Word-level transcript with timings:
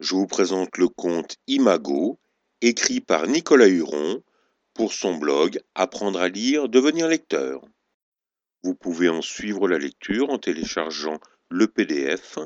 je 0.00 0.14
vous 0.14 0.26
présente 0.26 0.76
le 0.78 0.88
conte 0.88 1.36
Imago, 1.46 2.20
écrit 2.60 3.00
par 3.00 3.26
Nicolas 3.26 3.68
Huron 3.68 4.22
pour 4.74 4.92
son 4.92 5.16
blog 5.16 5.60
Apprendre 5.74 6.20
à 6.20 6.28
lire, 6.28 6.68
devenir 6.68 7.08
lecteur. 7.08 7.64
Vous 8.62 8.74
pouvez 8.74 9.08
en 9.08 9.22
suivre 9.22 9.68
la 9.68 9.78
lecture 9.78 10.30
en 10.30 10.38
téléchargeant 10.38 11.18
le 11.48 11.66
PDF 11.66 12.38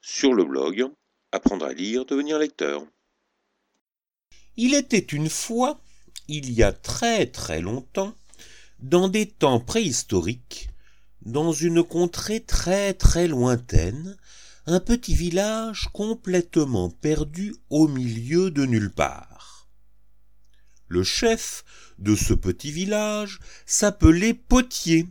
sur 0.00 0.32
le 0.34 0.44
blog 0.44 0.86
Apprendre 1.32 1.66
à 1.66 1.72
lire, 1.72 2.06
devenir 2.06 2.38
lecteur. 2.38 2.86
Il 4.56 4.74
était 4.74 4.98
une 4.98 5.28
fois, 5.28 5.80
il 6.28 6.52
y 6.52 6.62
a 6.62 6.72
très 6.72 7.26
très 7.26 7.60
longtemps, 7.60 8.14
dans 8.78 9.08
des 9.08 9.26
temps 9.26 9.60
préhistoriques, 9.60 10.68
dans 11.22 11.52
une 11.52 11.82
contrée 11.82 12.40
très 12.40 12.94
très 12.94 13.26
lointaine, 13.26 14.16
un 14.66 14.80
petit 14.80 15.14
village 15.14 15.88
complètement 15.92 16.88
perdu 16.88 17.54
au 17.68 17.86
milieu 17.86 18.50
de 18.50 18.64
nulle 18.64 18.90
part. 18.90 19.68
Le 20.88 21.02
chef 21.02 21.64
de 21.98 22.16
ce 22.16 22.32
petit 22.32 22.72
village 22.72 23.40
s'appelait 23.66 24.32
Potier, 24.32 25.06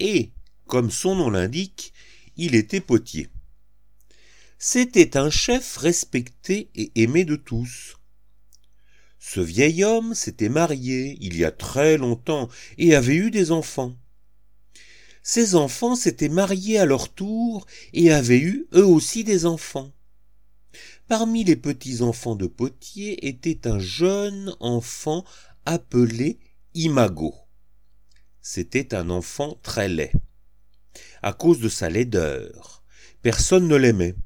et, 0.00 0.32
comme 0.66 0.90
son 0.90 1.14
nom 1.14 1.30
l'indique, 1.30 1.92
il 2.36 2.56
était 2.56 2.80
potier. 2.80 3.28
C'était 4.58 5.16
un 5.16 5.30
chef 5.30 5.76
respecté 5.76 6.70
et 6.74 6.90
aimé 6.96 7.24
de 7.24 7.36
tous. 7.36 7.96
Ce 9.20 9.40
vieil 9.40 9.84
homme 9.84 10.14
s'était 10.14 10.48
marié 10.48 11.16
il 11.20 11.36
y 11.36 11.44
a 11.44 11.52
très 11.52 11.96
longtemps 11.96 12.48
et 12.76 12.94
avait 12.94 13.16
eu 13.16 13.30
des 13.30 13.52
enfants. 13.52 13.94
Ses 15.26 15.54
enfants 15.54 15.96
s'étaient 15.96 16.28
mariés 16.28 16.78
à 16.78 16.84
leur 16.84 17.08
tour 17.08 17.66
et 17.94 18.12
avaient 18.12 18.38
eu 18.38 18.68
eux 18.74 18.84
aussi 18.84 19.24
des 19.24 19.46
enfants. 19.46 19.90
Parmi 21.08 21.44
les 21.44 21.56
petits-enfants 21.56 22.36
de 22.36 22.46
Potier 22.46 23.26
était 23.26 23.66
un 23.66 23.78
jeune 23.78 24.54
enfant 24.60 25.24
appelé 25.64 26.38
Imago. 26.74 27.34
C'était 28.42 28.94
un 28.94 29.08
enfant 29.08 29.58
très 29.62 29.88
laid. 29.88 30.12
À 31.22 31.32
cause 31.32 31.58
de 31.58 31.70
sa 31.70 31.88
laideur, 31.88 32.82
personne 33.22 33.66
ne 33.66 33.76
l'aimait. 33.76 34.16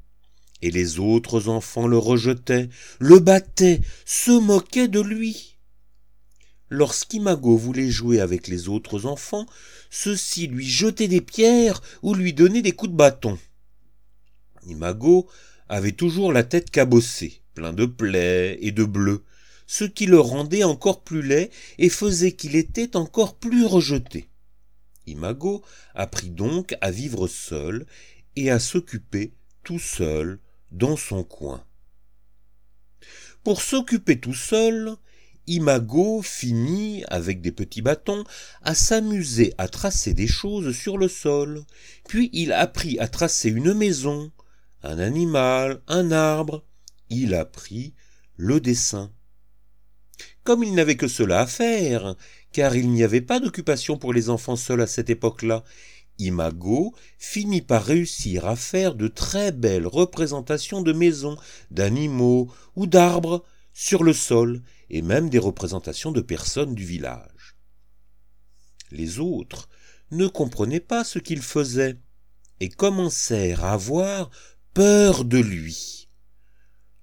Et 0.61 0.69
les 0.69 0.99
autres 0.99 1.47
enfants 1.47 1.87
le 1.87 1.97
rejetaient, 1.97 2.67
le 2.99 3.19
battaient, 3.19 3.79
se 4.03 4.31
moquaient 4.31 4.89
de 4.89 4.99
lui. 4.99 5.48
Lorsqu'Imago 6.69 7.57
voulait 7.57 7.89
jouer 7.89 8.19
avec 8.19 8.47
les 8.47 8.69
autres 8.69 9.05
enfants, 9.05 9.47
ceux-ci 9.89 10.47
lui 10.47 10.67
jetaient 10.67 11.07
des 11.07 11.21
pierres 11.21 11.81
ou 12.03 12.13
lui 12.13 12.33
donnaient 12.33 12.61
des 12.61 12.73
coups 12.73 12.91
de 12.91 12.97
bâton. 12.97 13.39
Imago 14.67 15.27
avait 15.67 15.93
toujours 15.93 16.31
la 16.31 16.43
tête 16.43 16.69
cabossée, 16.69 17.41
plein 17.55 17.73
de 17.73 17.85
plaies 17.85 18.57
et 18.61 18.71
de 18.71 18.83
bleus, 18.83 19.23
ce 19.65 19.83
qui 19.83 20.05
le 20.05 20.19
rendait 20.19 20.63
encore 20.63 21.03
plus 21.03 21.21
laid 21.21 21.49
et 21.77 21.89
faisait 21.89 22.33
qu'il 22.33 22.55
était 22.55 22.95
encore 22.95 23.35
plus 23.35 23.65
rejeté. 23.65 24.29
Imago 25.07 25.63
apprit 25.95 26.29
donc 26.29 26.75
à 26.81 26.91
vivre 26.91 27.27
seul 27.27 27.87
et 28.35 28.51
à 28.51 28.59
s'occuper 28.59 29.33
tout 29.63 29.79
seul 29.79 30.39
dans 30.71 30.97
son 30.97 31.23
coin. 31.23 31.63
Pour 33.43 33.61
s'occuper 33.61 34.19
tout 34.19 34.35
seul, 34.35 34.95
Imago 35.49 36.21
finit, 36.21 37.03
avec 37.07 37.41
des 37.41 37.51
petits 37.51 37.81
bâtons, 37.81 38.23
à 38.61 38.75
s'amuser 38.75 39.55
à 39.57 39.67
tracer 39.67 40.13
des 40.13 40.27
choses 40.27 40.77
sur 40.77 40.97
le 40.97 41.07
sol, 41.07 41.63
puis 42.07 42.29
il 42.33 42.53
apprit 42.53 42.99
à 42.99 43.07
tracer 43.07 43.49
une 43.49 43.73
maison, 43.73 44.31
un 44.83 44.99
animal, 44.99 45.81
un 45.87 46.11
arbre, 46.11 46.63
il 47.09 47.33
apprit 47.33 47.95
le 48.37 48.59
dessin. 48.59 49.11
Comme 50.43 50.63
il 50.63 50.75
n'avait 50.75 50.97
que 50.97 51.07
cela 51.07 51.41
à 51.41 51.47
faire, 51.47 52.15
car 52.51 52.75
il 52.75 52.91
n'y 52.91 53.03
avait 53.03 53.21
pas 53.21 53.39
d'occupation 53.39 53.97
pour 53.97 54.13
les 54.13 54.29
enfants 54.29 54.55
seuls 54.55 54.81
à 54.81 54.87
cette 54.87 55.09
époque-là, 55.09 55.63
Imago 56.19 56.93
finit 57.17 57.63
par 57.63 57.83
réussir 57.83 58.45
à 58.45 58.55
faire 58.55 58.93
de 58.93 59.07
très 59.07 59.51
belles 59.51 59.87
représentations 59.87 60.83
de 60.83 60.93
maisons, 60.93 61.37
d'animaux 61.71 62.51
ou 62.75 62.85
d'arbres 62.85 63.43
sur 63.73 64.03
le 64.03 64.13
sol, 64.13 64.61
et 64.89 65.01
même 65.01 65.29
des 65.29 65.39
représentations 65.39 66.11
de 66.11 66.21
personnes 66.21 66.75
du 66.75 66.85
village. 66.85 67.55
Les 68.91 69.19
autres 69.19 69.69
ne 70.11 70.27
comprenaient 70.27 70.79
pas 70.79 71.03
ce 71.03 71.19
qu'il 71.19 71.41
faisait, 71.41 71.99
et 72.59 72.69
commencèrent 72.69 73.63
à 73.63 73.73
avoir 73.73 74.29
peur 74.73 75.25
de 75.25 75.37
lui. 75.37 76.09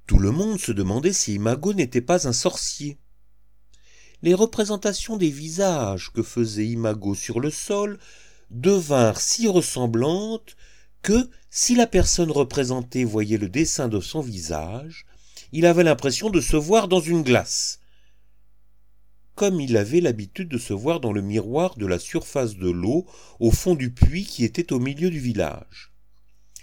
Tout 0.06 0.18
le 0.18 0.30
monde 0.30 0.60
se 0.60 0.72
demandait 0.72 1.12
si 1.12 1.34
Imago 1.34 1.72
n'était 1.72 2.00
pas 2.00 2.28
un 2.28 2.32
sorcier. 2.32 2.98
Les 4.22 4.34
représentations 4.34 5.16
des 5.16 5.30
visages 5.30 6.10
que 6.12 6.22
faisait 6.22 6.66
Imago 6.66 7.14
sur 7.14 7.40
le 7.40 7.50
sol 7.50 7.98
devinrent 8.50 9.20
si 9.20 9.48
ressemblantes 9.48 10.56
que, 11.02 11.28
si 11.50 11.74
la 11.74 11.86
personne 11.86 12.30
représentée 12.30 13.04
voyait 13.04 13.38
le 13.38 13.48
dessin 13.48 13.88
de 13.88 14.00
son 14.00 14.20
visage, 14.20 15.06
il 15.52 15.66
avait 15.66 15.84
l'impression 15.84 16.30
de 16.30 16.40
se 16.40 16.56
voir 16.56 16.88
dans 16.88 17.00
une 17.00 17.22
glace, 17.22 17.80
comme 19.34 19.60
il 19.60 19.76
avait 19.76 20.00
l'habitude 20.00 20.48
de 20.48 20.58
se 20.58 20.72
voir 20.72 20.98
dans 21.00 21.12
le 21.12 21.22
miroir 21.22 21.76
de 21.76 21.86
la 21.86 21.98
surface 21.98 22.56
de 22.56 22.70
l'eau 22.70 23.06
au 23.38 23.50
fond 23.50 23.74
du 23.74 23.90
puits 23.90 24.24
qui 24.24 24.44
était 24.44 24.72
au 24.72 24.78
milieu 24.78 25.10
du 25.10 25.20
village. 25.20 25.92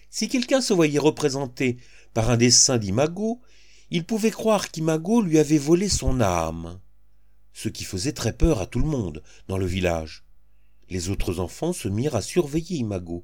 Si 0.10 0.28
quelqu'un 0.28 0.62
se 0.62 0.74
voyait 0.74 1.00
représenté 1.00 1.78
par 2.14 2.30
un 2.30 2.38
dessin 2.38 2.78
d'Imago, 2.78 3.42
il 3.92 4.06
pouvait 4.06 4.32
croire 4.32 4.72
qu'Imago 4.72 5.22
lui 5.22 5.38
avait 5.38 5.58
volé 5.58 5.88
son 5.88 6.20
âme, 6.20 6.80
ce 7.54 7.70
qui 7.70 7.84
faisait 7.84 8.12
très 8.12 8.34
peur 8.34 8.60
à 8.60 8.66
tout 8.66 8.80
le 8.80 8.88
monde 8.88 9.22
dans 9.48 9.58
le 9.58 9.68
village. 9.68 10.24
Les 10.90 11.10
autres 11.10 11.40
enfants 11.40 11.74
se 11.74 11.88
mirent 11.88 12.16
à 12.16 12.22
surveiller 12.22 12.78
Imago. 12.78 13.24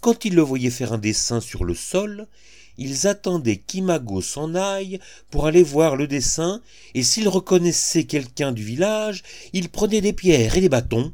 Quand 0.00 0.24
ils 0.24 0.34
le 0.34 0.42
voyaient 0.42 0.70
faire 0.70 0.92
un 0.92 0.98
dessin 0.98 1.40
sur 1.40 1.64
le 1.64 1.74
sol, 1.74 2.28
ils 2.78 3.06
attendaient 3.06 3.58
qu'Imago 3.58 4.20
s'en 4.22 4.54
aille 4.54 4.98
pour 5.30 5.46
aller 5.46 5.62
voir 5.62 5.96
le 5.96 6.06
dessin, 6.06 6.62
et 6.94 7.02
s'ils 7.02 7.28
reconnaissaient 7.28 8.04
quelqu'un 8.04 8.52
du 8.52 8.64
village, 8.64 9.22
ils 9.52 9.68
prenaient 9.68 10.00
des 10.00 10.12
pierres 10.12 10.56
et 10.56 10.60
des 10.60 10.68
bâtons 10.68 11.12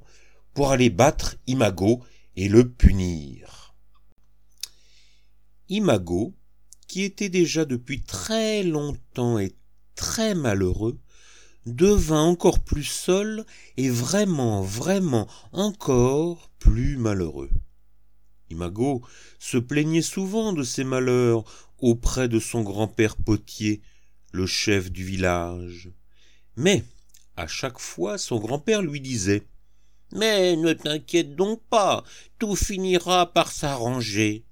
pour 0.55 0.71
aller 0.71 0.91
battre 0.91 1.37
Imago 1.47 2.03
et 2.37 2.49
le 2.49 2.69
punir. 2.69 3.75
Imago, 5.69 6.35
qui 6.87 7.03
était 7.03 7.29
déjà 7.29 7.65
depuis 7.65 8.03
très 8.03 8.63
longtemps 8.63 9.39
et 9.39 9.55
très 9.97 10.35
malheureux, 10.35 10.99
devint 11.67 12.23
encore 12.23 12.61
plus 12.61 12.85
seul 12.85 13.45
et 13.77 13.91
vraiment, 13.91 14.63
vraiment 14.63 15.27
encore 15.53 16.51
plus 16.59 16.97
malheureux. 16.97 17.51
Imago 18.51 19.03
se 19.39 19.59
plaignait 19.59 20.03
souvent 20.03 20.53
de 20.53 20.63
ses 20.63 20.85
malheurs 20.85 21.45
auprès 21.79 22.29
de 22.29 22.39
son 22.39 22.63
grand-père 22.63 23.17
potier, 23.17 23.81
le 24.33 24.47
chef 24.47 24.91
du 24.91 25.05
village. 25.05 25.91
Mais, 26.57 26.85
à 27.37 27.47
chaque 27.47 27.79
fois, 27.79 28.19
son 28.19 28.39
grand-père 28.39 28.83
lui 28.83 29.01
disait 29.01 29.47
Mais 30.13 30.57
ne 30.57 30.73
t'inquiète 30.73 31.35
donc 31.35 31.61
pas, 31.69 32.05
tout 32.39 32.57
finira 32.57 33.33
par 33.33 33.51
s'arranger. 33.51 34.45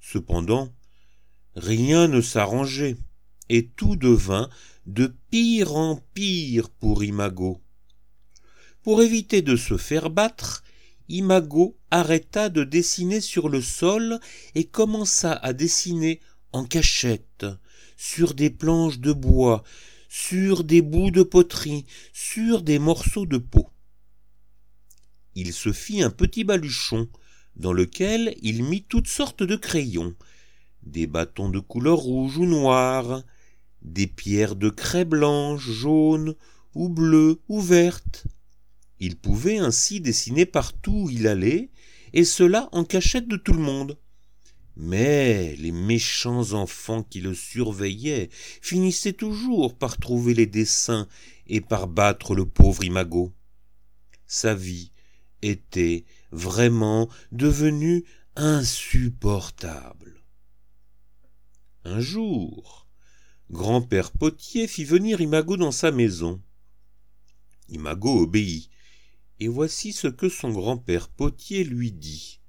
Cependant, 0.00 0.72
rien 1.54 2.08
ne 2.08 2.20
s'arrangeait, 2.20 2.96
et 3.48 3.68
tout 3.68 3.96
devint 3.96 4.48
de 4.86 5.14
pire 5.30 5.76
en 5.76 5.96
pire 6.14 6.70
pour 6.70 7.04
Imago. 7.04 7.60
Pour 8.82 9.02
éviter 9.02 9.42
de 9.42 9.56
se 9.56 9.76
faire 9.76 10.10
battre, 10.10 10.64
Imago 11.10 11.76
arrêta 11.90 12.48
de 12.48 12.62
dessiner 12.62 13.20
sur 13.20 13.48
le 13.48 13.60
sol 13.60 14.20
et 14.54 14.64
commença 14.64 15.32
à 15.32 15.52
dessiner 15.52 16.20
en 16.52 16.64
cachette, 16.64 17.46
sur 17.96 18.32
des 18.32 18.48
planches 18.48 19.00
de 19.00 19.12
bois, 19.12 19.64
sur 20.08 20.62
des 20.62 20.82
bouts 20.82 21.10
de 21.10 21.24
poterie, 21.24 21.84
sur 22.12 22.62
des 22.62 22.78
morceaux 22.78 23.26
de 23.26 23.38
peau. 23.38 23.68
Il 25.34 25.52
se 25.52 25.72
fit 25.72 26.00
un 26.00 26.10
petit 26.10 26.44
baluchon, 26.44 27.08
dans 27.56 27.72
lequel 27.72 28.36
il 28.40 28.62
mit 28.62 28.84
toutes 28.84 29.08
sortes 29.08 29.42
de 29.42 29.56
crayons, 29.56 30.14
des 30.84 31.08
bâtons 31.08 31.48
de 31.48 31.58
couleur 31.58 31.98
rouge 31.98 32.38
ou 32.38 32.46
noire, 32.46 33.24
des 33.82 34.06
pierres 34.06 34.54
de 34.54 34.70
craie 34.70 35.04
blanche, 35.04 35.68
jaune, 35.68 36.36
ou 36.74 36.88
bleue, 36.88 37.40
ou 37.48 37.60
verte. 37.60 38.26
Il 39.00 39.16
pouvait 39.16 39.58
ainsi 39.58 40.00
dessiner 40.00 40.46
partout 40.46 41.04
où 41.04 41.10
il 41.10 41.26
allait, 41.26 41.70
et 42.12 42.24
cela 42.24 42.68
en 42.72 42.84
cachette 42.84 43.28
de 43.28 43.36
tout 43.36 43.54
le 43.54 43.58
monde. 43.58 43.98
Mais 44.76 45.56
les 45.56 45.72
méchants 45.72 46.52
enfants 46.52 47.02
qui 47.02 47.20
le 47.20 47.34
surveillaient 47.34 48.30
finissaient 48.32 49.12
toujours 49.12 49.76
par 49.76 49.98
trouver 49.98 50.34
les 50.34 50.46
dessins 50.46 51.08
et 51.46 51.60
par 51.60 51.88
battre 51.88 52.34
le 52.34 52.46
pauvre 52.46 52.84
Imago. 52.84 53.32
Sa 54.26 54.54
vie 54.54 54.92
était 55.42 56.04
vraiment 56.30 57.08
devenue 57.32 58.04
insupportable. 58.36 60.22
Un 61.84 62.00
jour, 62.00 62.86
grand-père 63.50 64.12
Potier 64.12 64.66
fit 64.66 64.84
venir 64.84 65.20
Imago 65.20 65.56
dans 65.56 65.72
sa 65.72 65.90
maison. 65.90 66.40
Imago 67.68 68.22
obéit, 68.22 68.69
et 69.40 69.48
voici 69.48 69.92
ce 69.92 70.06
que 70.06 70.28
son 70.28 70.50
grand-père 70.50 71.08
Potier 71.08 71.64
lui 71.64 71.90
dit. 71.90 72.40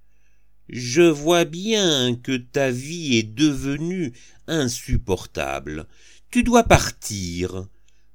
Je 0.70 1.02
vois 1.02 1.46
bien 1.46 2.16
que 2.16 2.38
ta 2.38 2.70
vie 2.70 3.18
est 3.18 3.24
devenue 3.24 4.14
insupportable. 4.48 5.88
Tu 6.30 6.44
dois 6.44 6.64
partir. 6.64 7.68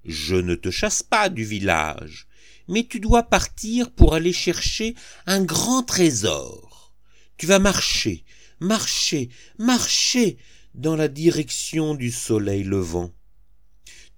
Je 0.04 0.36
ne 0.36 0.54
te 0.54 0.70
chasse 0.70 1.02
pas 1.02 1.28
du 1.28 1.44
village, 1.44 2.28
mais 2.68 2.84
tu 2.84 3.00
dois 3.00 3.24
partir 3.24 3.90
pour 3.90 4.14
aller 4.14 4.32
chercher 4.32 4.94
un 5.26 5.42
grand 5.42 5.82
trésor. 5.82 6.94
Tu 7.38 7.46
vas 7.46 7.58
marcher, 7.58 8.24
marcher, 8.60 9.30
marcher 9.58 10.38
dans 10.74 10.96
la 10.96 11.08
direction 11.08 11.94
du 11.94 12.10
soleil 12.10 12.62
levant. 12.62 13.12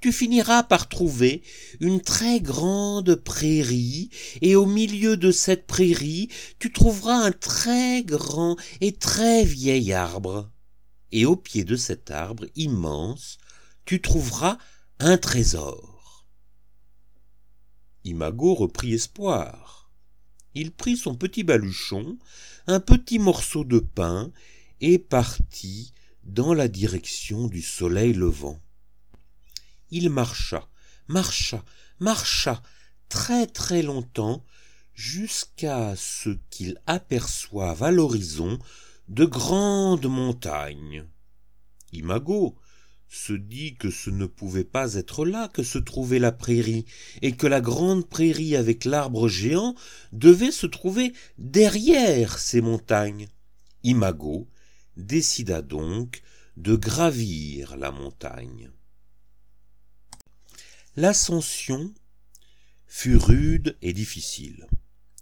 Tu 0.00 0.12
finiras 0.12 0.62
par 0.62 0.88
trouver 0.88 1.42
une 1.80 2.00
très 2.00 2.40
grande 2.40 3.16
prairie, 3.16 4.10
et 4.40 4.54
au 4.54 4.64
milieu 4.64 5.16
de 5.16 5.32
cette 5.32 5.66
prairie, 5.66 6.28
tu 6.60 6.72
trouveras 6.72 7.16
un 7.16 7.32
très 7.32 8.04
grand 8.04 8.56
et 8.80 8.92
très 8.92 9.44
vieil 9.44 9.92
arbre. 9.92 10.50
Et 11.10 11.26
au 11.26 11.34
pied 11.34 11.64
de 11.64 11.74
cet 11.74 12.12
arbre 12.12 12.46
immense, 12.54 13.38
tu 13.84 14.00
trouveras 14.00 14.58
un 15.00 15.18
trésor. 15.18 16.26
Imago 18.04 18.54
reprit 18.54 18.94
espoir. 18.94 19.90
Il 20.54 20.70
prit 20.70 20.96
son 20.96 21.14
petit 21.14 21.42
baluchon, 21.42 22.18
un 22.68 22.80
petit 22.80 23.18
morceau 23.18 23.64
de 23.64 23.80
pain, 23.80 24.30
et 24.80 24.98
partit 24.98 25.92
dans 26.24 26.54
la 26.54 26.68
direction 26.68 27.48
du 27.48 27.62
soleil 27.62 28.12
levant. 28.12 28.60
Il 29.90 30.10
marcha, 30.10 30.68
marcha, 31.06 31.64
marcha 32.00 32.62
très 33.08 33.46
très 33.46 33.82
longtemps 33.82 34.44
jusqu'à 34.94 35.94
ce 35.96 36.30
qu'il 36.50 36.80
aperçoive 36.86 37.82
à 37.82 37.90
l'horizon 37.90 38.58
de 39.08 39.24
grandes 39.24 40.06
montagnes. 40.06 41.06
Imago 41.92 42.56
se 43.08 43.32
dit 43.32 43.74
que 43.76 43.90
ce 43.90 44.10
ne 44.10 44.26
pouvait 44.26 44.64
pas 44.64 44.94
être 44.94 45.24
là 45.24 45.48
que 45.48 45.62
se 45.62 45.78
trouvait 45.78 46.18
la 46.18 46.32
prairie, 46.32 46.84
et 47.22 47.32
que 47.32 47.46
la 47.46 47.60
grande 47.60 48.06
prairie 48.06 48.56
avec 48.56 48.84
l'arbre 48.84 49.28
géant 49.28 49.74
devait 50.12 50.52
se 50.52 50.66
trouver 50.66 51.12
derrière 51.38 52.38
ces 52.38 52.60
montagnes. 52.60 53.28
Imago 53.82 54.48
décida 54.96 55.62
donc 55.62 56.22
de 56.56 56.76
gravir 56.76 57.76
la 57.76 57.90
montagne. 57.90 58.70
L'ascension 61.00 61.94
fut 62.88 63.14
rude 63.14 63.78
et 63.82 63.92
difficile. 63.92 64.66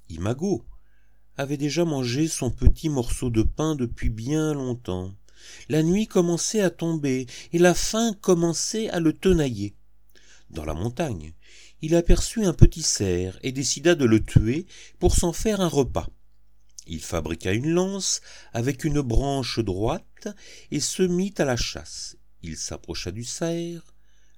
Imago 0.09 0.65
avait 1.37 1.59
déjà 1.59 1.85
mangé 1.85 2.29
son 2.29 2.51
petit 2.51 2.89
morceau 2.89 3.29
de 3.29 3.43
pain 3.43 3.75
depuis 3.75 4.09
bien 4.09 4.55
longtemps. 4.55 5.15
La 5.69 5.83
nuit 5.83 6.07
commençait 6.07 6.63
à 6.63 6.71
tomber 6.71 7.27
et 7.53 7.59
la 7.59 7.75
faim 7.75 8.17
commençait 8.23 8.89
à 8.89 9.01
le 9.01 9.13
tenailler. 9.13 9.75
Dans 10.49 10.65
la 10.65 10.73
montagne, 10.73 11.35
il 11.83 11.95
aperçut 11.95 12.47
un 12.47 12.55
petit 12.55 12.81
cerf 12.81 13.39
et 13.43 13.53
décida 13.53 13.95
de 13.95 14.07
le 14.07 14.25
tuer 14.25 14.65
pour 14.99 15.15
s'en 15.15 15.35
faire 15.35 15.61
un 15.61 15.69
repas. 15.69 16.09
Il 16.87 17.03
fabriqua 17.03 17.53
une 17.53 17.69
lance 17.69 18.23
avec 18.55 18.83
une 18.85 19.03
branche 19.03 19.59
droite 19.59 20.29
et 20.71 20.81
se 20.81 21.03
mit 21.03 21.35
à 21.37 21.45
la 21.45 21.57
chasse. 21.57 22.17
Il 22.41 22.57
s'approcha 22.57 23.11
du 23.11 23.25
cerf, 23.25 23.83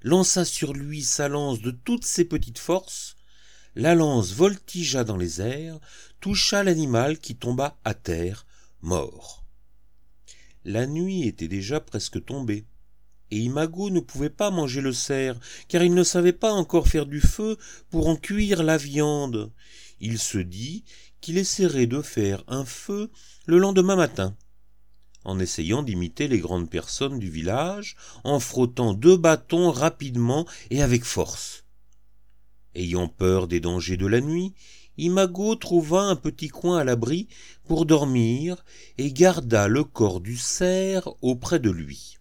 lança 0.03 0.45
sur 0.45 0.73
lui 0.73 1.03
sa 1.03 1.29
lance 1.29 1.61
de 1.61 1.71
toutes 1.71 2.05
ses 2.05 2.25
petites 2.25 2.59
forces, 2.59 3.17
la 3.75 3.95
lance 3.95 4.33
voltigea 4.33 5.05
dans 5.05 5.17
les 5.17 5.41
airs, 5.41 5.79
toucha 6.21 6.63
l'animal 6.65 7.19
qui 7.19 7.37
tomba 7.37 7.79
à 7.85 7.95
terre, 7.95 8.47
mort. 8.83 9.45
La 10.65 10.87
nuit 10.87 11.27
était 11.27 11.49
déjà 11.49 11.81
presque 11.81 12.25
tombée, 12.25 12.67
et 13.31 13.39
Imago 13.39 13.91
ne 13.91 14.01
pouvait 14.01 14.31
pas 14.31 14.51
manger 14.51 14.81
le 14.81 14.93
cerf, 14.93 15.39
car 15.69 15.83
il 15.83 15.95
ne 15.95 16.03
savait 16.03 16.33
pas 16.33 16.53
encore 16.53 16.89
faire 16.89 17.07
du 17.07 17.21
feu 17.21 17.57
pour 17.91 18.09
en 18.09 18.17
cuire 18.17 18.63
la 18.63 18.77
viande. 18.77 19.53
Il 20.01 20.19
se 20.19 20.39
dit 20.39 20.85
qu'il 21.21 21.39
essaierait 21.39 21.87
de 21.87 22.03
faire 22.03 22.43
un 22.49 22.65
feu 22.65 23.11
le 23.47 23.59
lendemain 23.59 23.97
matin, 23.97 24.37
en 25.25 25.39
essayant 25.39 25.83
d'imiter 25.83 26.29
les 26.29 26.39
grandes 26.39 26.71
personnes 26.71 27.19
du 27.19 27.31
village, 27.31 27.97
en 28.25 28.41
frottant 28.41 28.95
deux 28.95 29.17
bâtons 29.17 29.71
rapidement 29.71 30.47
et 30.71 30.83
avec 30.83 31.05
force. 31.05 31.65
Ayant 32.75 33.09
peur 33.09 33.49
des 33.49 33.61
dangers 33.61 33.97
de 33.97 34.07
la 34.07 34.21
nuit, 34.21 34.55
Imago 34.97 35.55
trouva 35.55 36.03
un 36.03 36.17
petit 36.17 36.49
coin 36.49 36.79
à 36.79 36.85
l'abri 36.85 37.29
pour 37.67 37.87
dormir 37.87 38.65
et 38.99 39.13
garda 39.13 39.69
le 39.69 39.85
corps 39.85 40.21
du 40.21 40.37
cerf 40.37 41.09
auprès 41.23 41.61
de 41.61 41.71
lui. 41.71 42.19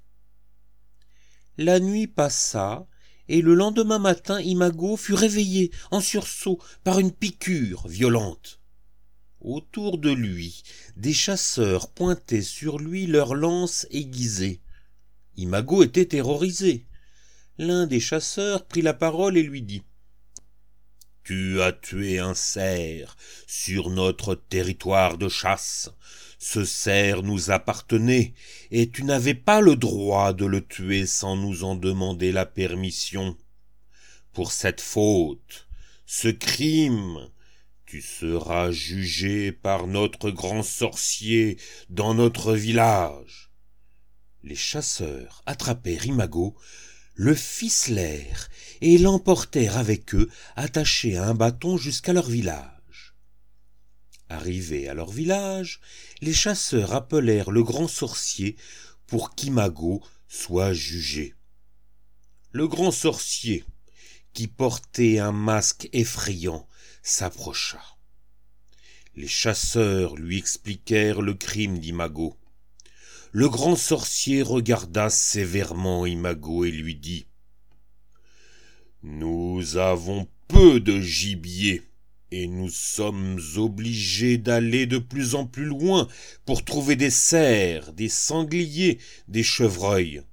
La 1.57 1.79
nuit 1.79 2.05
passa, 2.05 2.87
et 3.29 3.41
le 3.41 3.55
lendemain 3.55 3.99
matin 3.99 4.39
Imago 4.39 4.95
fut 4.95 5.15
réveillé 5.15 5.71
en 5.91 6.01
sursaut 6.01 6.59
par 6.83 6.99
une 6.99 7.11
piqûre 7.11 7.87
violente. 7.87 8.56
Autour 9.41 9.99
de 9.99 10.09
lui, 10.09 10.63
des 10.95 11.13
chasseurs 11.13 11.89
pointaient 11.89 12.41
sur 12.41 12.79
lui 12.79 13.05
leurs 13.05 13.35
lances 13.35 13.85
aiguisées. 13.91 14.61
Imago 15.35 15.83
était 15.83 16.07
terrorisé. 16.07 16.87
L'un 17.59 17.85
des 17.85 17.99
chasseurs 17.99 18.65
prit 18.65 18.81
la 18.81 18.95
parole 18.95 19.37
et 19.37 19.43
lui 19.43 19.61
dit 19.61 19.83
Tu 21.23 21.61
as 21.61 21.71
tué 21.71 22.17
un 22.17 22.33
cerf 22.33 23.15
sur 23.45 23.91
notre 23.91 24.33
territoire 24.33 25.19
de 25.19 25.29
chasse. 25.29 25.91
Ce 26.39 26.65
cerf 26.65 27.21
nous 27.21 27.51
appartenait, 27.51 28.33
et 28.71 28.89
tu 28.89 29.03
n'avais 29.03 29.33
pas 29.35 29.61
le 29.61 29.75
droit 29.75 30.33
de 30.33 30.45
le 30.45 30.65
tuer 30.65 31.05
sans 31.05 31.35
nous 31.35 31.63
en 31.63 31.75
demander 31.75 32.31
la 32.31 32.45
permission. 32.45 33.37
Pour 34.33 34.51
cette 34.51 34.81
faute, 34.81 35.67
ce 36.05 36.27
crime, 36.27 37.29
tu 37.87 38.01
seras 38.01 38.69
jugé 38.69 39.53
par 39.53 39.87
notre 39.87 40.29
grand 40.29 40.61
sorcier 40.61 41.57
dans 41.89 42.13
notre 42.13 42.53
village. 42.53 43.49
Les 44.43 44.57
chasseurs 44.57 45.41
attrapèrent 45.45 46.05
Imago, 46.05 46.57
le 47.15 47.33
ficelèrent 47.33 48.49
et 48.81 48.97
l'emportèrent 48.97 49.77
avec 49.77 50.13
eux, 50.15 50.29
attachés 50.57 51.15
à 51.15 51.27
un 51.27 51.33
bâton 51.33 51.77
jusqu'à 51.77 52.11
leur 52.11 52.27
village. 52.29 53.15
Arrivés 54.27 54.89
à 54.89 54.93
leur 54.93 55.09
village, 55.09 55.79
les 56.19 56.33
chasseurs 56.33 56.93
appelèrent 56.93 57.51
le 57.51 57.63
grand 57.63 57.87
sorcier 57.87 58.57
pour 59.07 59.33
qu'Imago 59.33 60.03
soit 60.27 60.73
jugé. 60.73 61.35
Le 62.51 62.67
grand 62.67 62.91
sorcier, 62.91 63.63
qui 64.33 64.47
portait 64.47 65.19
un 65.19 65.31
masque 65.31 65.87
effrayant, 65.93 66.67
s'approcha. 67.07 67.81
Les 69.15 69.27
chasseurs 69.27 70.17
lui 70.17 70.37
expliquèrent 70.37 71.21
le 71.21 71.33
crime 71.33 71.79
d'Imago. 71.79 72.35
Le 73.31 73.47
grand 73.47 73.77
sorcier 73.77 74.41
regarda 74.41 75.09
sévèrement 75.09 76.05
Imago 76.05 76.65
et 76.65 76.71
lui 76.71 76.95
dit 76.95 77.27
Nous 79.03 79.77
avons 79.77 80.27
peu 80.49 80.81
de 80.81 80.99
gibier 80.99 81.83
et 82.31 82.47
nous 82.47 82.69
sommes 82.69 83.39
obligés 83.55 84.37
d'aller 84.37 84.85
de 84.85 84.97
plus 84.97 85.33
en 85.33 85.45
plus 85.45 85.65
loin 85.65 86.09
pour 86.45 86.65
trouver 86.65 86.97
des 86.97 87.09
cerfs, 87.09 87.93
des 87.93 88.09
sangliers, 88.09 88.99
des 89.29 89.43
chevreuils. 89.43 90.23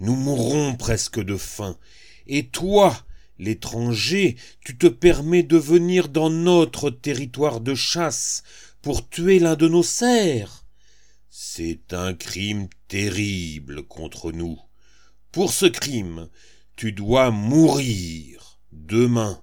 Nous 0.00 0.16
mourrons 0.16 0.74
presque 0.74 1.20
de 1.20 1.36
faim, 1.36 1.78
et 2.26 2.48
toi, 2.48 3.06
l'étranger, 3.38 4.36
tu 4.64 4.76
te 4.76 4.86
permets 4.86 5.42
de 5.42 5.56
venir 5.56 6.08
dans 6.08 6.30
notre 6.30 6.90
territoire 6.90 7.60
de 7.60 7.74
chasse 7.74 8.42
pour 8.82 9.08
tuer 9.08 9.38
l'un 9.38 9.56
de 9.56 9.68
nos 9.68 9.82
cerfs. 9.82 10.64
C'est 11.30 11.92
un 11.92 12.14
crime 12.14 12.68
terrible 12.88 13.82
contre 13.84 14.32
nous. 14.32 14.58
Pour 15.32 15.52
ce 15.52 15.66
crime, 15.66 16.28
tu 16.76 16.92
dois 16.92 17.30
mourir. 17.30 18.58
Demain, 18.72 19.42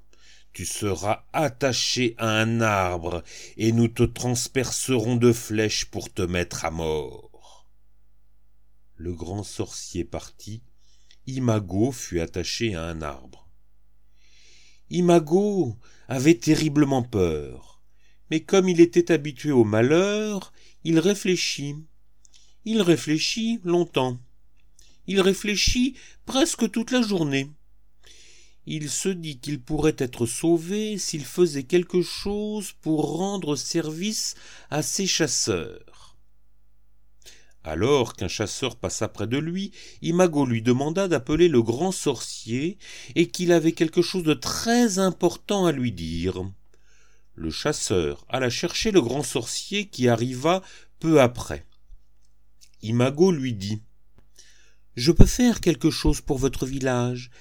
tu 0.54 0.66
seras 0.66 1.26
attaché 1.34 2.16
à 2.18 2.30
un 2.30 2.62
arbre, 2.62 3.24
et 3.58 3.72
nous 3.72 3.90
te 3.90 4.04
transpercerons 4.04 5.18
de 5.18 5.34
flèches 5.34 5.86
pour 5.86 6.12
te 6.14 6.22
mettre 6.22 6.64
à 6.64 6.72
mort. 6.72 7.68
Le 8.96 9.14
grand 9.14 9.44
sorcier 9.44 10.06
partit, 10.06 10.64
Imago 11.28 11.92
fut 11.92 12.22
attaché 12.22 12.76
à 12.76 12.84
un 12.84 13.02
arbre. 13.02 13.45
Imago 14.90 15.76
avait 16.08 16.36
terriblement 16.36 17.02
peur, 17.02 17.82
mais 18.30 18.42
comme 18.42 18.70
il 18.70 18.80
était 18.80 19.12
habitué 19.12 19.52
au 19.52 19.64
malheur, 19.64 20.54
il 20.84 21.00
réfléchit. 21.00 21.76
Il 22.66 22.82
réfléchit 22.82 23.60
longtemps. 23.64 24.20
Il 25.08 25.22
réfléchit 25.22 25.96
presque 26.26 26.70
toute 26.70 26.92
la 26.92 27.02
journée. 27.02 27.50
Il 28.68 28.90
se 28.90 29.10
dit 29.10 29.40
qu'il 29.40 29.62
pourrait 29.62 29.96
être 29.98 30.26
sauvé 30.26 30.98
s'il 30.98 31.26
faisait 31.26 31.64
quelque 31.64 32.02
chose 32.02 32.74
pour 32.82 33.18
rendre 33.18 33.56
service 33.56 34.36
à 34.72 34.82
ses 34.82 35.06
chasseurs. 35.06 35.95
Alors 37.68 38.14
qu'un 38.14 38.28
chasseur 38.28 38.76
passa 38.76 39.08
près 39.08 39.26
de 39.26 39.40
lui, 39.40 39.72
Imago 40.04 40.46
lui 40.46 40.62
demanda 40.62 41.08
d'appeler 41.08 41.48
le 41.48 41.64
grand 41.64 41.92
sorcier 41.92 42.78
et 43.16 43.28
qu'il 43.28 43.52
avait 43.52 43.72
quelque 43.72 44.04
chose 44.04 44.22
de 44.22 44.36
très 44.36 45.00
important 45.00 45.66
à 45.66 45.72
lui 45.72 45.92
dire. 45.92 46.44
Le 47.34 47.50
chasseur 47.50 48.24
alla 48.30 48.52
chercher 48.52 48.92
le 48.92 49.02
grand 49.02 49.24
sorcier 49.24 49.88
qui 49.88 50.08
arriva 50.08 50.62
peu 51.00 51.20
après. 51.20 51.66
Imago 52.84 53.32
lui 53.32 53.54
dit 53.54 53.82
Je 54.96 55.12
peux 55.12 55.26
faire 55.26 55.60
quelque 55.60 55.90
chose 55.90 56.22
pour 56.22 56.38
votre 56.38 56.68
village. 56.68 57.32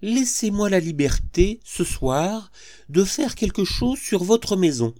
Laissez-moi 0.00 0.70
la 0.70 0.80
liberté, 0.80 1.60
ce 1.62 1.84
soir, 1.84 2.50
de 2.88 3.04
faire 3.04 3.34
quelque 3.34 3.66
chose 3.66 3.98
sur 3.98 4.24
votre 4.24 4.56
maison. 4.56 4.94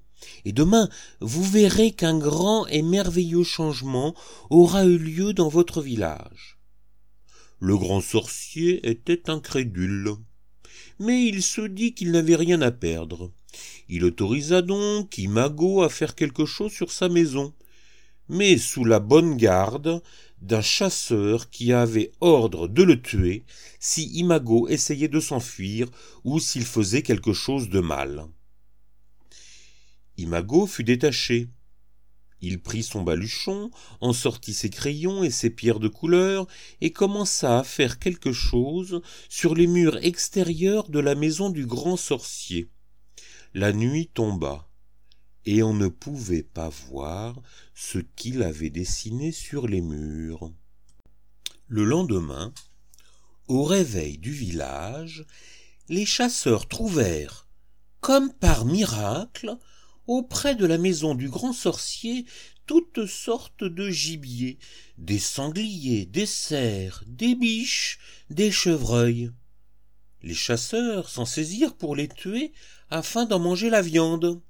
Et 0.45 0.53
demain, 0.53 0.89
vous 1.21 1.45
verrez 1.45 1.93
qu'un 1.93 2.19
grand 2.19 2.67
et 2.67 2.83
merveilleux 2.83 3.45
changement 3.45 4.15
aura 4.51 4.85
eu 4.85 4.99
lieu 4.99 5.33
dans 5.33 5.49
votre 5.49 5.81
village. 5.81 6.59
Le 7.61 7.77
grand 7.77 8.01
sorcier 8.01 8.89
était 8.89 9.31
incrédule. 9.31 10.17
Mais 10.99 11.25
il 11.25 11.43
se 11.43 11.63
dit 11.63 11.95
qu'il 11.95 12.11
n'avait 12.11 12.37
rien 12.37 12.61
à 12.63 12.71
perdre. 12.71 13.31
Il 13.89 14.05
autorisa 14.05 14.63
donc 14.63 15.19
Imago 15.19 15.83
à 15.83 15.89
faire 15.89 16.15
quelque 16.15 16.47
chose 16.47 16.73
sur 16.73 16.91
sa 16.91 17.09
maison, 17.09 17.53
mais 18.29 18.59
sous 18.59 18.85
la 18.85 19.01
bonne 19.01 19.37
garde 19.37 20.03
d'un 20.41 20.61
chasseur 20.61 21.51
qui 21.51 21.73
avait 21.73 22.13
ordre 22.21 22.69
de 22.69 22.83
le 22.83 23.01
tuer 23.01 23.45
si 23.81 24.07
Imago 24.15 24.69
essayait 24.69 25.09
de 25.09 25.21
s'enfuir 25.21 25.89
ou 26.25 26.39
s'il 26.41 26.65
faisait 26.65 27.03
quelque 27.03 27.33
chose 27.33 27.69
de 27.69 27.81
mal. 27.81 28.27
Fut 30.67 30.85
détaché. 30.85 31.49
Il 32.41 32.61
prit 32.61 32.83
son 32.83 33.03
baluchon, 33.03 33.71
en 34.01 34.13
sortit 34.13 34.53
ses 34.55 34.71
crayons 34.71 35.25
et 35.25 35.31
ses 35.31 35.51
pierres 35.51 35.81
de 35.81 35.89
couleur, 35.89 36.47
et 36.81 36.93
commença 36.93 37.59
à 37.59 37.65
faire 37.65 37.99
quelque 37.99 38.33
chose 38.33 39.01
sur 39.29 39.55
les 39.55 39.67
murs 39.67 39.97
extérieurs 40.05 40.89
de 40.89 40.99
la 40.99 41.15
maison 41.15 41.49
du 41.49 41.67
grand 41.67 41.97
sorcier. 41.97 42.71
La 43.55 43.73
nuit 43.73 44.11
tomba 44.13 44.69
et 45.47 45.63
on 45.63 45.75
ne 45.75 45.89
pouvait 45.89 46.43
pas 46.43 46.69
voir 46.69 47.41
ce 47.75 47.99
qu'il 47.99 48.43
avait 48.43 48.71
dessiné 48.71 49.33
sur 49.33 49.69
les 49.69 49.81
murs. 49.81 50.51
Le 51.69 51.85
lendemain, 51.85 52.53
au 53.49 53.65
réveil 53.65 54.19
du 54.19 54.33
village, 54.33 55.27
les 55.89 56.07
chasseurs 56.07 56.67
trouvèrent, 56.67 57.47
comme 58.01 58.33
par 58.33 58.65
miracle, 58.65 59.59
auprès 60.07 60.55
de 60.55 60.67
la 60.67 60.79
maison 60.79 61.15
du 61.15 61.29
grand 61.29 61.53
sorcier, 61.53 62.27
toutes 62.67 63.07
sortes 63.07 63.65
de 63.65 63.91
gibier, 63.91 64.59
des 64.99 65.19
sangliers, 65.19 66.07
des 66.07 66.27
cerfs, 66.27 67.05
des 67.07 67.35
biches, 67.35 67.99
des 68.31 68.51
chevreuils. 68.51 69.31
Les 70.23 70.35
chasseurs 70.35 71.09
s'en 71.09 71.27
saisirent 71.27 71.77
pour 71.77 71.95
les 71.97 72.09
tuer 72.09 72.53
afin 72.91 73.27
d'en 73.27 73.39
manger 73.39 73.71
la 73.71 73.83
viande 73.83 74.41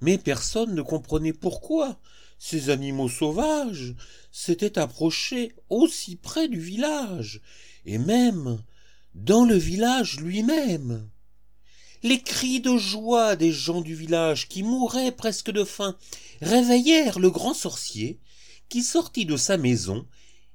mais 0.00 0.18
personne 0.18 0.74
ne 0.74 0.82
comprenait 0.82 1.32
pourquoi 1.32 1.98
ces 2.38 2.70
animaux 2.70 3.08
sauvages 3.08 3.94
s'étaient 4.30 4.78
approchés 4.78 5.54
aussi 5.70 6.16
près 6.16 6.48
du 6.48 6.60
village, 6.60 7.40
et 7.86 7.98
même 7.98 8.62
dans 9.14 9.44
le 9.44 9.56
village 9.56 10.20
lui-même. 10.20 11.08
Les 12.06 12.22
cris 12.22 12.60
de 12.60 12.76
joie 12.76 13.34
des 13.34 13.50
gens 13.50 13.80
du 13.80 13.96
village 13.96 14.46
qui 14.46 14.62
mouraient 14.62 15.10
presque 15.10 15.50
de 15.50 15.64
faim 15.64 15.98
réveillèrent 16.40 17.18
le 17.18 17.32
grand 17.32 17.52
sorcier 17.52 18.20
qui 18.68 18.84
sortit 18.84 19.26
de 19.26 19.36
sa 19.36 19.56
maison 19.56 20.06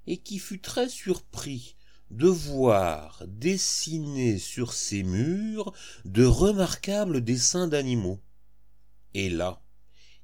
et 0.08 0.16
qui 0.16 0.40
fut 0.40 0.62
très 0.62 0.88
surpris 0.88 1.76
de 2.10 2.30
voir 2.30 3.22
dessiner 3.28 4.40
sur 4.40 4.72
ses 4.72 5.04
murs 5.04 5.74
de 6.06 6.24
remarquables 6.24 7.22
dessins 7.22 7.68
d'animaux. 7.68 8.22
Et 9.14 9.30
là, 9.30 9.62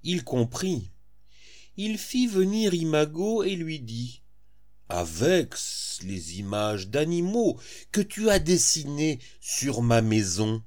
il 0.04 0.24
comprit. 0.24 0.92
Il 1.76 1.98
fit 1.98 2.28
venir 2.28 2.74
Imago 2.74 3.44
et 3.44 3.58
lui 3.58 3.82
dit 3.82 4.22
Avec 4.88 5.56
les 6.04 6.40
images 6.40 6.88
d'animaux 6.88 7.60
que 7.92 8.00
tu 8.00 8.30
as 8.30 8.40
dessinées 8.40 9.20
sur 9.42 9.82
ma 9.82 10.02
maison, 10.02 10.64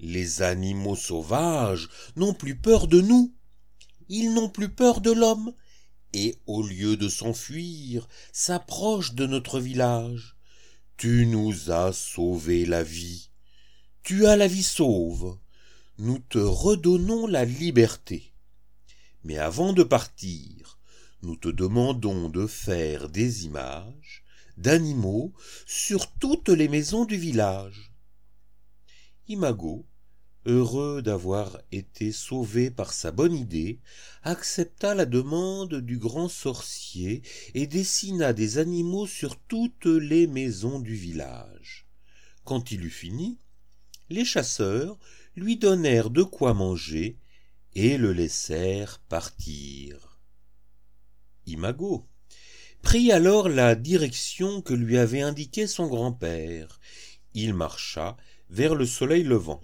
les 0.00 0.42
animaux 0.42 0.96
sauvages 0.96 1.88
n'ont 2.16 2.34
plus 2.34 2.56
peur 2.56 2.88
de 2.88 3.00
nous. 3.00 3.32
Ils 4.08 4.32
n'ont 4.34 4.48
plus 4.48 4.68
peur 4.68 5.00
de 5.00 5.12
l'homme, 5.12 5.52
et 6.12 6.36
au 6.46 6.62
lieu 6.66 6.96
de 6.96 7.08
s'enfuir, 7.08 8.08
s'approchent 8.32 9.14
de 9.14 9.26
notre 9.26 9.60
village. 9.60 10.36
Tu 10.96 11.26
nous 11.26 11.70
as 11.70 11.92
sauvé 11.92 12.66
la 12.66 12.82
vie. 12.82 13.30
Tu 14.02 14.26
as 14.26 14.36
la 14.36 14.48
vie 14.48 14.62
sauve 14.62 15.38
nous 16.00 16.18
te 16.18 16.38
redonnons 16.38 17.26
la 17.26 17.44
liberté. 17.44 18.32
Mais 19.22 19.36
avant 19.36 19.74
de 19.74 19.82
partir, 19.82 20.78
nous 21.22 21.36
te 21.36 21.48
demandons 21.48 22.30
de 22.30 22.46
faire 22.46 23.10
des 23.10 23.44
images 23.44 24.24
d'animaux 24.56 25.34
sur 25.66 26.10
toutes 26.12 26.48
les 26.48 26.68
maisons 26.68 27.04
du 27.04 27.18
village. 27.18 27.92
Imago, 29.28 29.84
heureux 30.46 31.02
d'avoir 31.02 31.60
été 31.72 32.12
sauvé 32.12 32.70
par 32.70 32.92
sa 32.92 33.10
bonne 33.10 33.34
idée, 33.34 33.80
accepta 34.22 34.94
la 34.94 35.06
demande 35.06 35.74
du 35.74 35.98
grand 35.98 36.28
sorcier 36.28 37.22
et 37.54 37.66
dessina 37.66 38.32
des 38.32 38.58
animaux 38.58 39.06
sur 39.06 39.36
toutes 39.36 39.86
les 39.86 40.26
maisons 40.26 40.78
du 40.78 40.94
village. 40.94 41.86
Quand 42.44 42.70
il 42.70 42.84
eut 42.84 42.90
fini, 42.90 43.38
les 44.08 44.24
chasseurs 44.24 44.98
lui 45.36 45.56
donnèrent 45.56 46.10
de 46.10 46.22
quoi 46.22 46.54
manger 46.54 47.18
et 47.74 47.98
le 47.98 48.12
laissèrent 48.12 48.98
partir. 49.08 50.18
Imago 51.46 52.06
prit 52.82 53.12
alors 53.12 53.48
la 53.48 53.74
direction 53.74 54.62
que 54.62 54.74
lui 54.74 54.98
avait 54.98 55.20
indiquée 55.20 55.66
son 55.66 55.86
grand-père. 55.86 56.80
Il 57.34 57.54
marcha 57.54 58.16
vers 58.48 58.74
le 58.74 58.86
soleil 58.86 59.22
levant. 59.22 59.60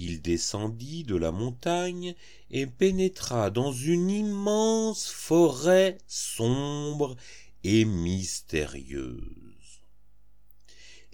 Il 0.00 0.22
descendit 0.22 1.02
de 1.02 1.16
la 1.16 1.32
montagne 1.32 2.14
et 2.52 2.68
pénétra 2.68 3.50
dans 3.50 3.72
une 3.72 4.10
immense 4.10 5.08
forêt 5.08 5.98
sombre 6.06 7.16
et 7.64 7.84
mystérieuse 7.84 9.48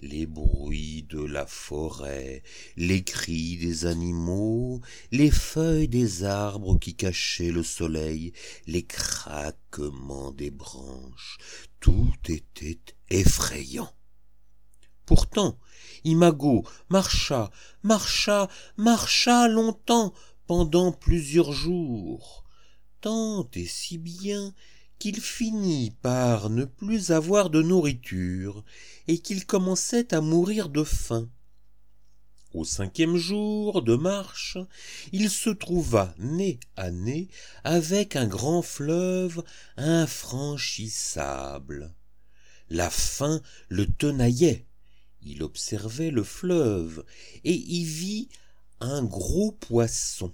les 0.01 0.27
bruits 0.27 1.03
de 1.09 1.21
la 1.21 1.47
forêt, 1.47 2.43
les 2.77 3.03
cris 3.03 3.57
des 3.57 3.87
animaux, 3.87 4.81
les 5.11 5.31
feuilles 5.31 5.87
des 5.87 6.23
arbres 6.23 6.77
qui 6.77 6.93
cachaient 6.93 7.51
le 7.51 7.63
soleil, 7.63 8.33
les 8.67 8.83
craquements 8.83 10.31
des 10.31 10.51
branches, 10.51 11.37
tout 11.79 12.13
était 12.29 12.79
effrayant. 13.09 13.91
Pourtant, 15.05 15.59
Imago 16.03 16.65
marcha, 16.89 17.51
marcha, 17.83 18.49
marcha 18.77 19.47
longtemps, 19.47 20.13
pendant 20.47 20.91
plusieurs 20.91 21.51
jours, 21.51 22.43
tant 23.01 23.47
et 23.53 23.65
si 23.65 23.97
bien 23.97 24.53
qu'il 24.99 25.19
finit 25.19 25.91
par 26.01 26.49
ne 26.49 26.65
plus 26.65 27.11
avoir 27.11 27.49
de 27.49 27.61
nourriture 27.61 28.63
et 29.07 29.19
qu'il 29.19 29.45
commençait 29.45 30.13
à 30.13 30.21
mourir 30.21 30.69
de 30.69 30.83
faim. 30.83 31.29
Au 32.53 32.63
cinquième 32.63 33.17
jour 33.17 33.81
de 33.81 33.95
marche, 33.95 34.57
il 35.11 35.29
se 35.29 35.49
trouva 35.49 36.15
nez 36.17 36.61
à 36.77 36.89
nez 36.89 37.27
avec 37.65 38.15
un 38.15 38.27
grand 38.27 38.61
fleuve 38.61 39.43
infranchissable. 39.75 41.93
La 42.69 42.89
faim 42.89 43.41
le 43.67 43.85
tenaillait. 43.85 44.65
Il 45.25 45.41
observait 45.41 46.11
le 46.11 46.23
fleuve 46.23 47.03
et 47.43 47.55
y 47.55 47.83
vit 47.83 48.29
un 48.79 49.03
gros 49.03 49.51
poisson. 49.51 50.31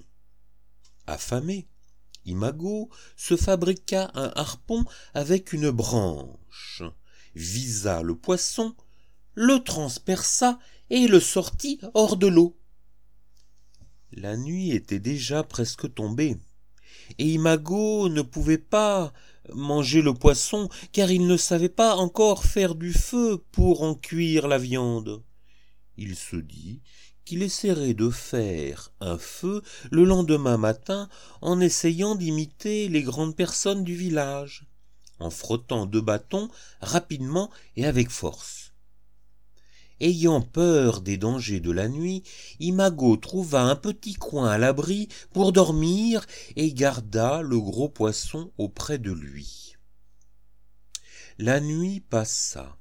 Affamé, 1.08 1.70
Imago 2.26 2.90
se 3.16 3.38
fabriqua 3.38 4.12
un 4.16 4.34
harpon 4.36 4.84
avec 5.14 5.54
une 5.54 5.72
branche, 5.72 6.84
visa 7.36 8.04
le 8.04 8.16
poisson, 8.16 8.76
le 9.34 9.64
transperça 9.64 10.60
et 10.90 11.08
le 11.08 11.22
sortit 11.22 11.80
hors 11.94 12.18
de 12.18 12.28
l'eau. 12.28 12.58
La 14.12 14.36
nuit 14.36 14.72
était 14.72 15.00
déjà 15.00 15.42
presque 15.44 15.94
tombée, 15.94 16.36
et 17.18 17.32
Imago 17.32 18.10
ne 18.10 18.22
pouvait 18.22 18.58
pas 18.58 19.14
manger 19.54 20.02
le 20.02 20.14
poisson 20.14 20.70
car 20.92 21.12
il 21.12 21.28
ne 21.28 21.38
savait 21.38 21.70
pas 21.70 21.96
encore 21.96 22.46
faire 22.46 22.76
du 22.76 22.94
feu 22.94 23.44
pour 23.52 23.84
en 23.84 23.96
cuire 23.96 24.48
la 24.48 24.58
viande. 24.58 25.24
Il 25.98 26.16
se 26.16 26.36
dit 26.36 26.82
qu'il 27.26 27.44
essaierait 27.44 27.94
de 27.94 28.10
faire 28.10 28.92
un 29.00 29.18
feu 29.18 29.62
le 29.92 30.04
lendemain 30.04 30.58
matin 30.58 31.10
en 31.42 31.60
essayant 31.60 32.16
d'imiter 32.16 32.90
les 32.90 33.04
grandes 33.04 33.36
personnes 33.36 33.84
du 33.84 33.96
village, 33.96 34.66
en 35.20 35.30
frottant 35.30 35.86
deux 35.86 36.02
bâtons 36.02 36.50
rapidement 36.82 37.52
et 37.76 37.86
avec 37.86 38.10
force. 38.10 38.71
Ayant 40.02 40.42
peur 40.42 41.02
des 41.02 41.18
dangers 41.18 41.60
de 41.60 41.70
la 41.70 41.88
nuit, 41.88 42.24
Imago 42.60 43.18
trouva 43.18 43.62
un 43.62 43.76
petit 43.76 44.16
coin 44.16 44.50
à 44.50 44.58
l'abri 44.58 45.08
pour 45.32 45.52
dormir 45.52 46.26
et 46.56 46.74
garda 46.74 47.44
le 47.44 47.60
gros 47.60 47.88
poisson 47.88 48.52
auprès 48.58 48.98
de 48.98 49.12
lui. 49.12 49.76
La 51.38 51.60
nuit 51.60 52.00
passa 52.00 52.78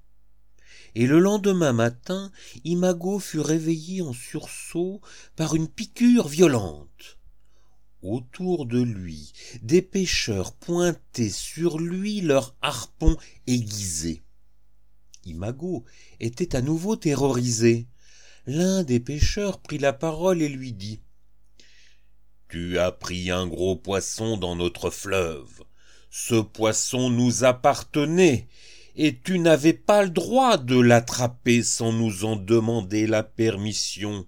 et 0.95 1.07
le 1.07 1.19
lendemain 1.19 1.73
matin 1.73 2.33
Imago 2.65 3.19
fut 3.19 3.41
réveillé 3.41 4.01
en 4.03 4.15
sursaut 4.15 5.01
par 5.37 5.55
une 5.55 5.69
piqûre 5.69 6.27
violente. 6.27 7.19
Autour 8.03 8.65
de 8.65 8.81
lui, 8.81 9.33
des 9.61 9.83
pêcheurs 9.83 10.55
pointaient 10.55 11.29
sur 11.29 11.79
lui 11.79 12.23
leurs 12.23 12.57
harpons 12.63 13.19
aiguisés. 13.47 14.23
Imago 15.31 15.85
était 16.19 16.55
à 16.57 16.61
nouveau 16.61 16.97
terrorisé. 16.97 17.87
L'un 18.47 18.83
des 18.83 19.01
pêcheurs 19.01 19.61
prit 19.61 19.79
la 19.79 19.93
parole 19.93 20.43
et 20.43 20.49
lui 20.49 20.73
dit 20.73 21.01
Tu 22.49 22.79
as 22.79 22.93
pris 22.93 23.31
un 23.31 23.47
gros 23.47 23.77
poisson 23.77 24.37
dans 24.37 24.57
notre 24.57 24.91
fleuve. 24.91 25.63
Ce 26.11 26.35
poisson 26.35 27.11
nous 27.11 27.45
appartenait 27.45 28.49
et 28.97 29.19
tu 29.19 29.39
n'avais 29.39 29.73
pas 29.73 30.03
le 30.03 30.11
droit 30.11 30.59
de 30.59 30.79
l'attraper 30.79 31.63
sans 31.63 31.93
nous 31.93 32.25
en 32.25 32.37
demander 32.37 33.07
la 33.07 33.23
permission. 33.23 34.27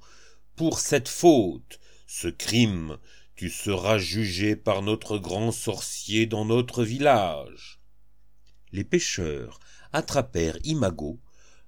Pour 0.56 0.78
cette 0.78 1.09
faute, 1.09 1.80
ce 2.06 2.28
crime, 2.28 2.99
tu 3.35 3.50
seras 3.50 3.99
jugé 3.99 4.54
par 4.54 4.82
notre 4.82 5.18
grand 5.18 5.50
sorcier 5.50 6.26
dans 6.26 6.44
notre 6.44 6.85
village. 6.85 7.80
Les 8.71 8.85
pêcheurs 8.85 9.59
attrapèrent 9.92 10.58
Imago, 10.64 11.20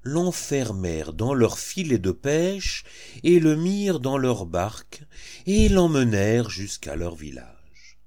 l'enfermèrent 0.03 1.13
dans 1.13 1.35
leur 1.35 1.59
filet 1.59 1.99
de 1.99 2.13
pêche 2.13 2.85
et 3.23 3.41
le 3.41 3.57
mirent 3.57 4.01
dans 4.01 4.19
leur 4.19 4.47
barque 4.47 5.03
et 5.47 5.69
l'emmenèrent 5.69 6.51
jusqu'à 6.51 6.95
leur 6.95 7.15
village. 7.15 7.99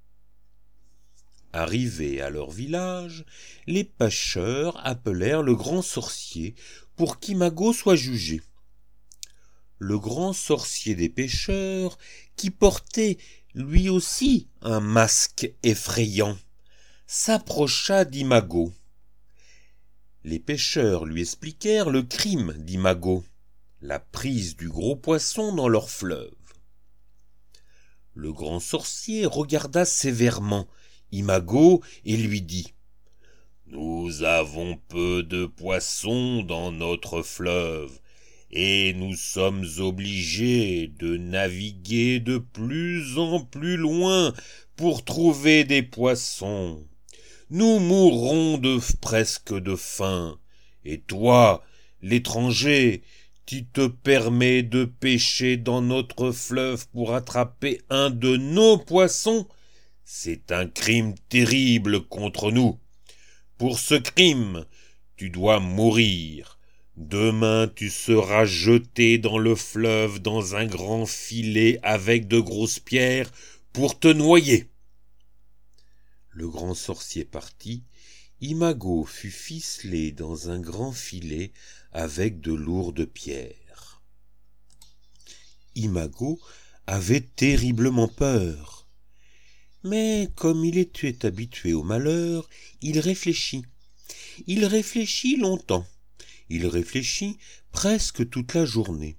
Arrivés 1.53 2.21
à 2.21 2.29
leur 2.29 2.51
village, 2.51 3.25
les 3.65 3.83
pêcheurs 3.83 4.79
appelèrent 4.85 5.41
le 5.41 5.55
grand 5.55 5.81
sorcier 5.81 6.55
pour 6.95 7.19
qu'Imago 7.19 7.73
soit 7.73 7.95
jugé. 7.95 8.41
Le 9.79 9.97
grand 9.97 10.33
sorcier 10.33 10.95
des 10.95 11.09
pêcheurs, 11.09 11.97
qui 12.35 12.49
portait 12.51 13.17
lui 13.53 13.89
aussi 13.89 14.47
un 14.61 14.79
masque 14.79 15.51
effrayant, 15.63 16.37
s'approcha 17.07 18.05
d'Imago. 18.05 18.73
Les 20.27 20.39
pêcheurs 20.39 21.05
lui 21.05 21.21
expliquèrent 21.21 21.89
le 21.89 22.01
crime 22.03 22.53
d'Imago, 22.57 23.23
la 23.81 23.97
prise 23.97 24.57
du 24.57 24.67
gros 24.67 24.97
poisson 24.97 25.55
dans 25.55 25.69
leur 25.69 25.89
fleuve. 25.89 26.35
Le 28.13 28.33
grand 28.33 28.59
sorcier 28.59 29.25
regarda 29.25 29.85
sévèrement 29.85 30.67
Imago 31.13 31.81
et 32.03 32.17
lui 32.17 32.41
dit 32.41 32.73
Nous 33.67 34.23
avons 34.23 34.77
peu 34.89 35.23
de 35.23 35.45
poissons 35.45 36.43
dans 36.43 36.73
notre 36.73 37.21
fleuve, 37.21 37.97
et 38.51 38.93
nous 38.95 39.15
sommes 39.15 39.65
obligés 39.77 40.91
de 40.99 41.15
naviguer 41.15 42.19
de 42.19 42.37
plus 42.37 43.17
en 43.17 43.39
plus 43.39 43.77
loin 43.77 44.33
pour 44.75 45.05
trouver 45.05 45.63
des 45.63 45.83
poissons. 45.83 46.85
Nous 47.49 47.79
mourrons 47.79 48.57
de 48.57 48.77
presque 48.99 49.53
de 49.53 49.77
faim, 49.77 50.37
et 50.83 50.99
toi, 50.99 51.63
l'étranger, 52.01 53.03
tu 53.45 53.65
te 53.65 53.87
permets 53.87 54.63
de 54.63 54.83
pêcher 54.83 55.55
dans 55.55 55.81
notre 55.81 56.33
fleuve 56.33 56.89
pour 56.89 57.15
attraper 57.15 57.79
un 57.89 58.09
de 58.09 58.35
nos 58.35 58.77
poissons? 58.77 59.47
C'est 60.03 60.51
un 60.51 60.67
crime 60.67 61.15
terrible 61.29 62.01
contre 62.01 62.51
nous. 62.51 62.79
Pour 63.57 63.79
ce 63.79 63.95
crime, 63.95 64.65
tu 65.15 65.29
dois 65.29 65.61
mourir. 65.61 66.59
Demain 66.97 67.71
tu 67.73 67.89
seras 67.89 68.43
jeté 68.43 69.19
dans 69.19 69.37
le 69.37 69.55
fleuve 69.55 70.19
dans 70.19 70.55
un 70.57 70.65
grand 70.65 71.05
filet 71.05 71.79
avec 71.81 72.27
de 72.27 72.41
grosses 72.41 72.79
pierres 72.79 73.31
pour 73.71 73.97
te 73.97 74.09
noyer. 74.09 74.67
Le 76.37 76.47
grand 76.47 76.75
sorcier 76.75 77.25
partit, 77.25 77.81
Imago 78.41 79.05
fut 79.05 79.31
ficelé 79.31 80.11
dans 80.11 80.51
un 80.51 80.59
grand 80.59 80.91
filet 80.91 81.51
avec 81.93 82.41
de 82.41 82.53
lourdes 82.53 83.05
pierres. 83.05 84.03
Imago 85.73 86.39
avait 86.85 87.21
terriblement 87.21 88.07
peur. 88.07 88.85
Mais 89.83 90.29
comme 90.35 90.63
il 90.63 90.77
était 90.77 91.25
habitué 91.25 91.73
au 91.73 91.81
malheur, 91.81 92.47
il 92.81 92.99
réfléchit. 92.99 93.65
Il 94.45 94.63
réfléchit 94.65 95.37
longtemps. 95.37 95.87
Il 96.49 96.67
réfléchit 96.67 97.39
presque 97.71 98.29
toute 98.29 98.53
la 98.53 98.65
journée. 98.65 99.17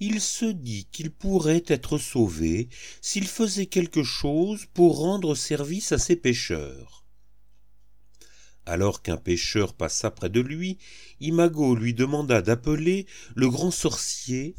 Il 0.00 0.20
se 0.20 0.44
dit 0.44 0.86
qu'il 0.92 1.10
pourrait 1.10 1.64
être 1.66 1.98
sauvé 1.98 2.68
s'il 3.00 3.26
faisait 3.26 3.66
quelque 3.66 4.02
chose 4.02 4.66
pour 4.74 4.98
rendre 4.98 5.34
service 5.34 5.92
à 5.92 5.98
ses 5.98 6.16
pêcheurs. 6.16 7.04
Alors 8.66 9.02
qu'un 9.02 9.16
pêcheur 9.16 9.74
passa 9.74 10.10
près 10.10 10.28
de 10.28 10.40
lui, 10.40 10.78
Imago 11.20 11.74
lui 11.74 11.94
demanda 11.94 12.42
d'appeler 12.42 13.06
le 13.34 13.48
grand 13.48 13.70
sorcier 13.70 14.54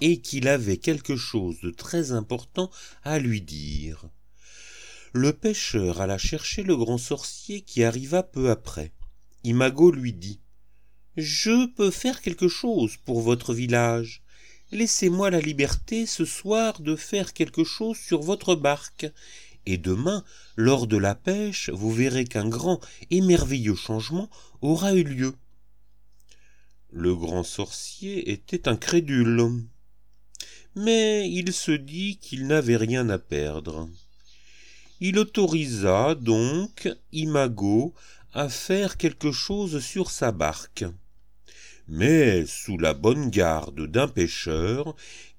et 0.00 0.20
qu'il 0.20 0.46
avait 0.46 0.76
quelque 0.76 1.16
chose 1.16 1.60
de 1.60 1.70
très 1.70 2.12
important 2.12 2.70
à 3.02 3.18
lui 3.18 3.42
dire 3.42 4.08
le 5.12 5.32
pêcheur 5.32 6.00
alla 6.00 6.18
chercher 6.18 6.62
le 6.62 6.76
grand 6.76 6.98
sorcier 6.98 7.62
qui 7.62 7.82
arriva 7.82 8.22
peu 8.22 8.50
après. 8.50 8.92
Imago 9.42 9.90
lui 9.90 10.12
dit 10.12 10.40
Je 11.16 11.66
peux 11.74 11.90
faire 11.90 12.20
quelque 12.20 12.48
chose 12.48 12.96
pour 13.04 13.20
votre 13.20 13.54
village. 13.54 14.22
Laissez-moi 14.70 15.30
la 15.30 15.40
liberté 15.40 16.04
ce 16.04 16.24
soir 16.24 16.80
de 16.80 16.94
faire 16.94 17.32
quelque 17.32 17.64
chose 17.64 17.96
sur 17.96 18.20
votre 18.20 18.54
barque, 18.54 19.06
et 19.64 19.78
demain, 19.78 20.24
lors 20.56 20.86
de 20.86 20.96
la 20.96 21.14
pêche, 21.14 21.70
vous 21.70 21.90
verrez 21.90 22.24
qu'un 22.24 22.48
grand 22.48 22.80
et 23.10 23.20
merveilleux 23.20 23.74
changement 23.74 24.30
aura 24.60 24.94
eu 24.94 25.04
lieu. 25.04 25.34
Le 26.90 27.14
grand 27.14 27.42
sorcier 27.42 28.30
était 28.30 28.68
incrédule. 28.68 29.66
Mais 30.74 31.30
il 31.30 31.52
se 31.52 31.72
dit 31.72 32.18
qu'il 32.18 32.46
n'avait 32.46 32.76
rien 32.76 33.08
à 33.10 33.18
perdre. 33.18 33.88
Il 35.00 35.18
autorisa 35.18 36.14
donc 36.14 36.88
Imago 37.12 37.94
à 38.32 38.48
faire 38.48 38.96
quelque 38.96 39.32
chose 39.32 39.80
sur 39.80 40.10
sa 40.10 40.32
barque, 40.32 40.84
mais 41.88 42.44
sous 42.46 42.78
la 42.78 42.94
bonne 42.94 43.30
garde 43.30 43.86
d'un 43.86 44.08
pêcheur 44.08 44.94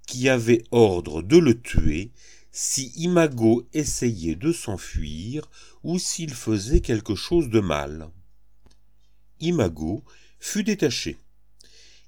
qui 0.07 0.27
avait 0.27 0.63
ordre 0.71 1.21
de 1.21 1.37
le 1.37 1.59
tuer 1.61 2.11
si 2.51 2.91
Imago 2.95 3.67
essayait 3.73 4.35
de 4.35 4.51
s'enfuir 4.51 5.49
ou 5.83 5.99
s'il 5.99 6.33
faisait 6.33 6.81
quelque 6.81 7.15
chose 7.15 7.49
de 7.49 7.59
mal. 7.59 8.09
Imago 9.39 10.03
fut 10.39 10.63
détaché. 10.63 11.17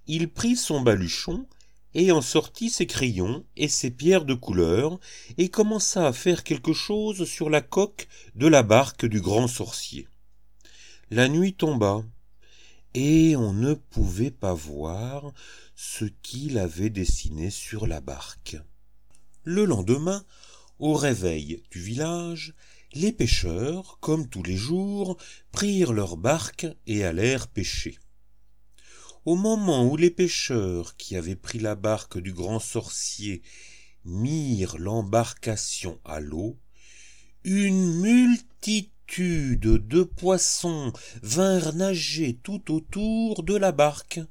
Il 0.07 0.29
prit 0.29 0.55
son 0.55 0.81
baluchon 0.81 1.45
et 1.93 2.11
en 2.11 2.21
sortit 2.21 2.69
ses 2.69 2.87
crayons 2.87 3.45
et 3.57 3.67
ses 3.67 3.91
pierres 3.91 4.25
de 4.25 4.33
couleur, 4.33 4.99
et 5.37 5.49
commença 5.49 6.07
à 6.07 6.13
faire 6.13 6.43
quelque 6.43 6.73
chose 6.73 7.25
sur 7.25 7.49
la 7.49 7.61
coque 7.61 8.07
de 8.35 8.47
la 8.47 8.63
barque 8.63 9.05
du 9.05 9.19
grand 9.19 9.47
sorcier. 9.47 10.07
La 11.09 11.27
nuit 11.27 11.53
tomba, 11.53 12.03
et 12.93 13.35
on 13.35 13.53
ne 13.53 13.73
pouvait 13.73 14.31
pas 14.31 14.53
voir 14.53 15.33
ce 15.75 16.05
qu'il 16.21 16.57
avait 16.57 16.89
dessiné 16.89 17.49
sur 17.49 17.87
la 17.87 18.01
barque. 18.01 18.57
Le 19.43 19.65
lendemain, 19.65 20.23
au 20.79 20.93
réveil 20.93 21.63
du 21.71 21.81
village, 21.81 22.53
les 22.93 23.11
pêcheurs, 23.11 23.97
comme 24.01 24.27
tous 24.27 24.43
les 24.43 24.57
jours, 24.57 25.17
prirent 25.51 25.93
leurs 25.93 26.17
barques 26.17 26.67
et 26.87 27.03
allèrent 27.03 27.47
pêcher. 27.47 27.97
Au 29.25 29.35
moment 29.35 29.85
où 29.85 29.95
les 29.95 30.09
pêcheurs 30.09 30.97
qui 30.97 31.15
avaient 31.15 31.35
pris 31.35 31.59
la 31.59 31.75
barque 31.75 32.17
du 32.17 32.33
grand 32.33 32.59
sorcier 32.59 33.41
mirent 34.03 34.77
l'embarcation 34.77 35.99
à 36.03 36.19
l'eau, 36.19 36.57
une 37.43 37.99
multitude 38.01 38.91
de 39.19 40.03
poissons 40.03 40.93
vinrent 41.21 41.75
nager 41.75 42.39
tout 42.41 42.73
autour 42.73 43.43
de 43.43 43.55
la 43.55 43.73
barque. 43.73 44.21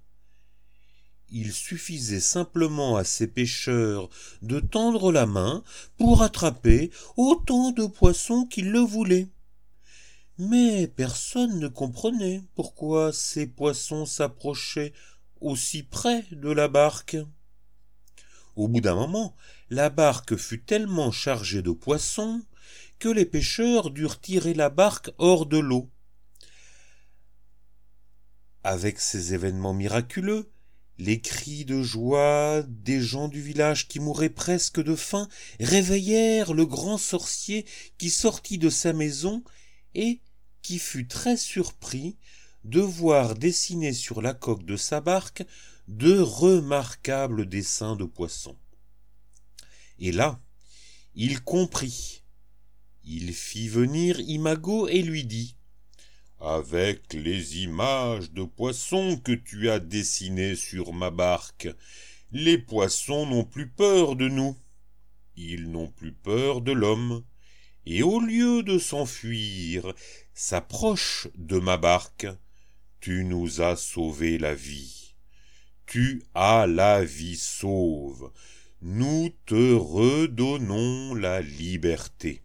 Il 1.28 1.52
suffisait 1.52 2.20
simplement 2.20 2.96
à 2.96 3.04
ces 3.04 3.26
pêcheurs 3.26 4.08
de 4.40 4.58
tendre 4.58 5.12
la 5.12 5.26
main 5.26 5.62
pour 5.98 6.22
attraper 6.22 6.90
autant 7.16 7.72
de 7.72 7.84
poissons 7.84 8.46
qu'ils 8.46 8.70
le 8.70 8.80
voulaient. 8.80 9.28
Mais 10.38 10.86
personne 10.88 11.58
ne 11.58 11.68
comprenait 11.68 12.42
pourquoi 12.54 13.12
ces 13.12 13.46
poissons 13.46 14.06
s'approchaient 14.06 14.94
aussi 15.42 15.82
près 15.82 16.24
de 16.32 16.50
la 16.50 16.68
barque. 16.68 17.18
Au 18.56 18.66
bout 18.66 18.80
d'un 18.80 18.94
moment, 18.94 19.36
la 19.68 19.90
barque 19.90 20.36
fut 20.36 20.62
tellement 20.62 21.12
chargée 21.12 21.60
de 21.60 21.70
poissons 21.70 22.42
que 23.00 23.08
les 23.08 23.26
pêcheurs 23.26 23.90
durent 23.90 24.20
tirer 24.20 24.54
la 24.54 24.68
barque 24.68 25.10
hors 25.18 25.46
de 25.46 25.58
l'eau. 25.58 25.90
Avec 28.62 29.00
ces 29.00 29.34
événements 29.34 29.74
miraculeux, 29.74 30.52
les 30.98 31.22
cris 31.22 31.64
de 31.64 31.82
joie 31.82 32.62
des 32.68 33.00
gens 33.00 33.28
du 33.28 33.40
village 33.40 33.88
qui 33.88 34.00
mouraient 34.00 34.28
presque 34.28 34.82
de 34.82 34.94
faim 34.94 35.28
réveillèrent 35.58 36.52
le 36.52 36.66
grand 36.66 36.98
sorcier 36.98 37.64
qui 37.96 38.10
sortit 38.10 38.58
de 38.58 38.68
sa 38.68 38.92
maison 38.92 39.42
et 39.94 40.20
qui 40.60 40.78
fut 40.78 41.08
très 41.08 41.38
surpris 41.38 42.18
de 42.64 42.80
voir 42.80 43.34
dessiner 43.34 43.94
sur 43.94 44.20
la 44.20 44.34
coque 44.34 44.66
de 44.66 44.76
sa 44.76 45.00
barque 45.00 45.42
de 45.88 46.20
remarquables 46.20 47.48
dessins 47.48 47.96
de 47.96 48.04
poissons. 48.04 48.58
Et 49.98 50.12
là, 50.12 50.38
il 51.14 51.42
comprit 51.42 52.19
il 53.12 53.35
fit 53.35 53.66
venir 53.66 54.20
Imago 54.20 54.87
et 54.87 55.03
lui 55.03 55.25
dit 55.25 55.57
Avec 56.38 57.12
les 57.12 57.59
images 57.59 58.31
de 58.31 58.44
poissons 58.44 59.16
que 59.16 59.33
tu 59.33 59.68
as 59.68 59.81
dessinées 59.81 60.55
sur 60.55 60.92
ma 60.92 61.11
barque, 61.11 61.68
les 62.31 62.57
poissons 62.57 63.27
n'ont 63.27 63.44
plus 63.44 63.68
peur 63.68 64.14
de 64.14 64.29
nous. 64.29 64.57
Ils 65.37 65.73
n'ont 65.73 65.88
plus 65.88 66.12
peur 66.12 66.61
de 66.61 66.70
l'homme, 66.70 67.25
et 67.85 68.05
au 68.05 68.20
lieu 68.20 68.62
de 68.62 68.79
s'enfuir, 68.79 69.92
s'approchent 70.33 71.27
de 71.35 71.59
ma 71.59 71.79
barque. 71.79 72.29
Tu 73.01 73.25
nous 73.25 73.61
as 73.61 73.75
sauvé 73.75 74.38
la 74.38 74.55
vie. 74.55 75.16
Tu 75.87 76.23
as 76.35 76.68
la 76.68 77.05
vie 77.05 77.37
sauve. 77.37 78.31
Nous 78.83 79.31
te 79.46 79.75
redonnons 79.75 81.16
la 81.16 81.40
liberté. 81.40 82.42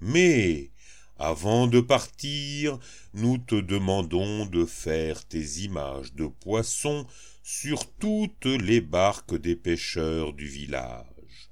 Mais, 0.00 0.70
avant 1.18 1.66
de 1.66 1.80
partir, 1.80 2.78
nous 3.14 3.38
te 3.38 3.54
demandons 3.54 4.46
de 4.46 4.66
faire 4.66 5.24
tes 5.26 5.60
images 5.60 6.12
de 6.14 6.26
poissons 6.26 7.06
sur 7.42 7.90
toutes 7.94 8.46
les 8.46 8.80
barques 8.80 9.34
des 9.40 9.56
pêcheurs 9.56 10.32
du 10.32 10.46
village. 10.46 11.50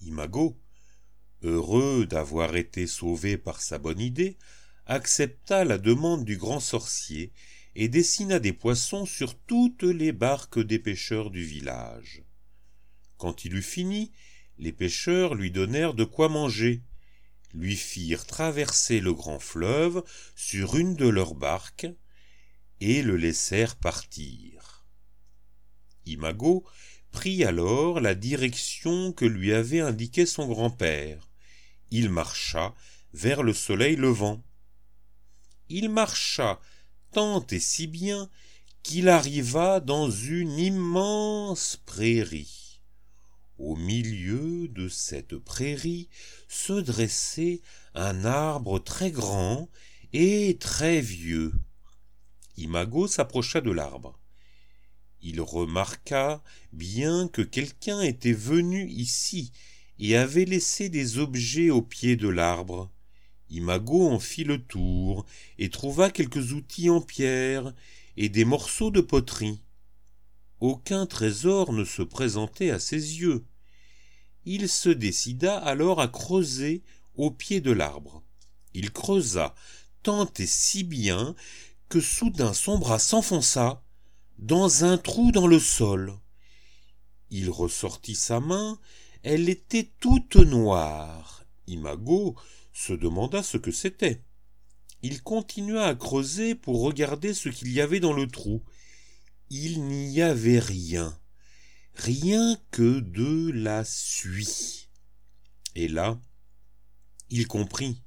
Imago, 0.00 0.56
heureux 1.42 2.06
d'avoir 2.06 2.56
été 2.56 2.86
sauvé 2.86 3.36
par 3.36 3.60
sa 3.60 3.78
bonne 3.78 4.00
idée, 4.00 4.38
accepta 4.86 5.64
la 5.64 5.78
demande 5.78 6.24
du 6.24 6.36
grand 6.36 6.60
sorcier 6.60 7.32
et 7.74 7.88
dessina 7.88 8.38
des 8.38 8.52
poissons 8.52 9.04
sur 9.04 9.38
toutes 9.38 9.82
les 9.82 10.12
barques 10.12 10.58
des 10.58 10.78
pêcheurs 10.78 11.30
du 11.30 11.44
village. 11.44 12.22
Quand 13.18 13.44
il 13.44 13.54
eut 13.54 13.62
fini, 13.62 14.12
les 14.60 14.72
pêcheurs 14.72 15.34
lui 15.34 15.50
donnèrent 15.50 15.94
de 15.94 16.04
quoi 16.04 16.28
manger, 16.28 16.82
lui 17.54 17.76
firent 17.76 18.26
traverser 18.26 19.00
le 19.00 19.14
grand 19.14 19.38
fleuve 19.38 20.04
sur 20.36 20.76
une 20.76 20.94
de 20.94 21.08
leurs 21.08 21.34
barques, 21.34 21.88
et 22.80 23.02
le 23.02 23.16
laissèrent 23.16 23.76
partir. 23.76 24.84
Imago 26.04 26.64
prit 27.10 27.42
alors 27.44 28.00
la 28.00 28.14
direction 28.14 29.12
que 29.12 29.24
lui 29.24 29.52
avait 29.52 29.80
indiquée 29.80 30.26
son 30.26 30.46
grand-père. 30.46 31.28
Il 31.90 32.10
marcha 32.10 32.74
vers 33.14 33.42
le 33.42 33.54
soleil 33.54 33.96
levant. 33.96 34.42
Il 35.70 35.88
marcha 35.88 36.60
tant 37.12 37.44
et 37.46 37.60
si 37.60 37.86
bien 37.86 38.28
qu'il 38.82 39.08
arriva 39.08 39.80
dans 39.80 40.10
une 40.10 40.58
immense 40.58 41.80
prairie. 41.86 42.59
Au 43.62 43.76
milieu 43.76 44.68
de 44.68 44.88
cette 44.88 45.36
prairie 45.36 46.08
se 46.48 46.72
dressait 46.72 47.60
un 47.94 48.24
arbre 48.24 48.78
très 48.78 49.10
grand 49.10 49.68
et 50.14 50.56
très 50.58 51.02
vieux. 51.02 51.52
Imago 52.56 53.06
s'approcha 53.06 53.60
de 53.60 53.70
l'arbre. 53.70 54.18
Il 55.20 55.42
remarqua 55.42 56.42
bien 56.72 57.28
que 57.28 57.42
quelqu'un 57.42 58.00
était 58.00 58.32
venu 58.32 58.88
ici 58.88 59.52
et 59.98 60.16
avait 60.16 60.46
laissé 60.46 60.88
des 60.88 61.18
objets 61.18 61.68
au 61.68 61.82
pied 61.82 62.16
de 62.16 62.28
l'arbre. 62.28 62.90
Imago 63.50 64.08
en 64.08 64.18
fit 64.18 64.44
le 64.44 64.64
tour 64.64 65.26
et 65.58 65.68
trouva 65.68 66.08
quelques 66.08 66.52
outils 66.52 66.88
en 66.88 67.02
pierre 67.02 67.74
et 68.16 68.30
des 68.30 68.46
morceaux 68.46 68.90
de 68.90 69.02
poterie. 69.02 69.60
Aucun 70.60 71.04
trésor 71.04 71.74
ne 71.74 71.84
se 71.84 72.00
présentait 72.00 72.70
à 72.70 72.78
ses 72.78 73.20
yeux 73.20 73.44
il 74.44 74.68
se 74.68 74.88
décida 74.88 75.56
alors 75.58 76.00
à 76.00 76.08
creuser 76.08 76.82
au 77.14 77.30
pied 77.30 77.60
de 77.60 77.72
l'arbre. 77.72 78.22
Il 78.74 78.92
creusa 78.92 79.54
tant 80.02 80.30
et 80.38 80.46
si 80.46 80.84
bien 80.84 81.34
que 81.88 82.00
soudain 82.00 82.54
son 82.54 82.78
bras 82.78 82.98
s'enfonça 82.98 83.82
dans 84.38 84.84
un 84.84 84.96
trou 84.96 85.32
dans 85.32 85.46
le 85.46 85.58
sol. 85.58 86.18
Il 87.30 87.50
ressortit 87.50 88.14
sa 88.14 88.40
main, 88.40 88.78
elle 89.22 89.48
était 89.48 89.90
toute 90.00 90.36
noire. 90.36 91.44
Imago 91.66 92.36
se 92.72 92.92
demanda 92.92 93.42
ce 93.42 93.58
que 93.58 93.70
c'était. 93.70 94.22
Il 95.02 95.22
continua 95.22 95.84
à 95.84 95.94
creuser 95.94 96.54
pour 96.54 96.82
regarder 96.82 97.34
ce 97.34 97.48
qu'il 97.48 97.72
y 97.72 97.80
avait 97.80 98.00
dans 98.00 98.12
le 98.12 98.26
trou. 98.26 98.62
Il 99.50 99.82
n'y 99.84 100.22
avait 100.22 100.58
rien 100.58 101.18
rien 102.00 102.56
que 102.70 103.00
de 103.00 103.50
la 103.50 103.84
suie. 103.84 104.88
Et 105.74 105.86
là, 105.86 106.18
il 107.28 107.46
comprit. 107.46 108.02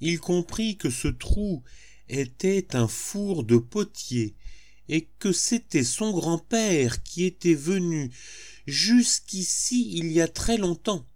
Il 0.00 0.18
comprit 0.18 0.76
que 0.76 0.90
ce 0.90 1.08
trou 1.08 1.62
était 2.08 2.74
un 2.74 2.88
four 2.88 3.44
de 3.44 3.56
potier, 3.56 4.34
et 4.88 5.08
que 5.20 5.32
c'était 5.32 5.84
son 5.84 6.10
grand-père 6.10 7.02
qui 7.04 7.24
était 7.24 7.54
venu 7.54 8.10
jusqu'ici 8.66 9.96
il 9.96 10.10
y 10.10 10.20
a 10.20 10.26
très 10.26 10.56
longtemps. 10.56 11.06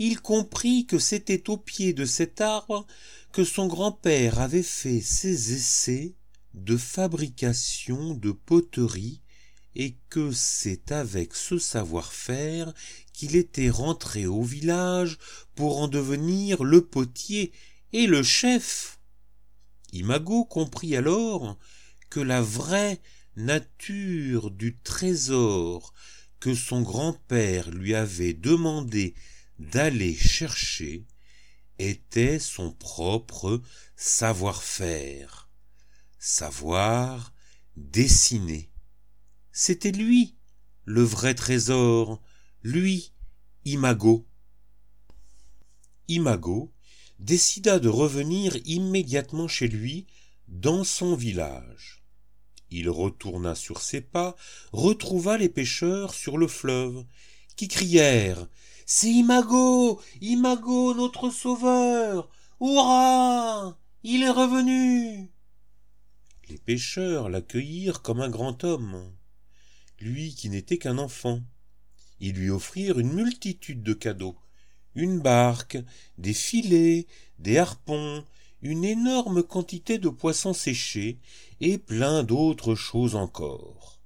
Il 0.00 0.20
comprit 0.20 0.86
que 0.86 0.98
c'était 0.98 1.48
au 1.48 1.56
pied 1.56 1.92
de 1.92 2.04
cet 2.04 2.40
arbre 2.40 2.86
que 3.32 3.44
son 3.44 3.68
grand-père 3.68 4.40
avait 4.40 4.62
fait 4.62 5.00
ses 5.00 5.52
essais 5.52 6.16
de 6.54 6.76
fabrication 6.76 8.14
de 8.14 8.32
poterie 8.32 9.22
et 9.78 9.96
que 10.10 10.32
c'est 10.32 10.90
avec 10.90 11.34
ce 11.34 11.56
savoir-faire 11.56 12.74
qu'il 13.12 13.36
était 13.36 13.70
rentré 13.70 14.26
au 14.26 14.42
village 14.42 15.18
pour 15.54 15.80
en 15.80 15.88
devenir 15.88 16.64
le 16.64 16.84
potier 16.84 17.52
et 17.92 18.08
le 18.08 18.24
chef. 18.24 18.98
Imago 19.92 20.44
comprit 20.44 20.96
alors 20.96 21.56
que 22.10 22.20
la 22.20 22.42
vraie 22.42 23.00
nature 23.36 24.50
du 24.50 24.76
trésor 24.76 25.94
que 26.40 26.54
son 26.54 26.82
grand-père 26.82 27.70
lui 27.70 27.94
avait 27.94 28.34
demandé 28.34 29.14
d'aller 29.60 30.14
chercher 30.14 31.06
était 31.78 32.40
son 32.40 32.72
propre 32.72 33.62
savoir-faire, 33.96 35.48
savoir 36.18 37.32
dessiner. 37.76 38.70
C'était 39.60 39.90
lui, 39.90 40.36
le 40.84 41.02
vrai 41.02 41.34
trésor, 41.34 42.22
lui, 42.62 43.10
Imago. 43.64 44.24
Imago 46.06 46.72
décida 47.18 47.80
de 47.80 47.88
revenir 47.88 48.56
immédiatement 48.66 49.48
chez 49.48 49.66
lui, 49.66 50.06
dans 50.46 50.84
son 50.84 51.16
village. 51.16 52.04
Il 52.70 52.88
retourna 52.88 53.56
sur 53.56 53.80
ses 53.80 54.00
pas, 54.00 54.36
retrouva 54.72 55.36
les 55.36 55.48
pêcheurs 55.48 56.14
sur 56.14 56.38
le 56.38 56.46
fleuve, 56.46 57.04
qui 57.56 57.66
crièrent 57.66 58.46
C'est 58.86 59.10
Imago! 59.10 60.00
Imago, 60.20 60.94
notre 60.94 61.30
sauveur! 61.30 62.30
Hurrah! 62.60 63.76
Il 64.04 64.22
est 64.22 64.30
revenu! 64.30 65.32
Les 66.48 66.58
pêcheurs 66.58 67.28
l'accueillirent 67.28 68.02
comme 68.02 68.20
un 68.20 68.30
grand 68.30 68.62
homme 68.62 69.17
lui 70.00 70.34
qui 70.34 70.48
n'était 70.48 70.78
qu'un 70.78 70.98
enfant. 70.98 71.40
Ils 72.20 72.34
lui 72.34 72.50
offrirent 72.50 72.98
une 72.98 73.12
multitude 73.12 73.82
de 73.82 73.92
cadeaux, 73.94 74.36
une 74.94 75.20
barque, 75.20 75.78
des 76.18 76.34
filets, 76.34 77.06
des 77.38 77.58
harpons, 77.58 78.24
une 78.62 78.84
énorme 78.84 79.42
quantité 79.42 79.98
de 79.98 80.08
poissons 80.08 80.54
séchés 80.54 81.18
et 81.60 81.78
plein 81.78 82.24
d'autres 82.24 82.74
choses 82.74 83.14
encore. 83.14 84.00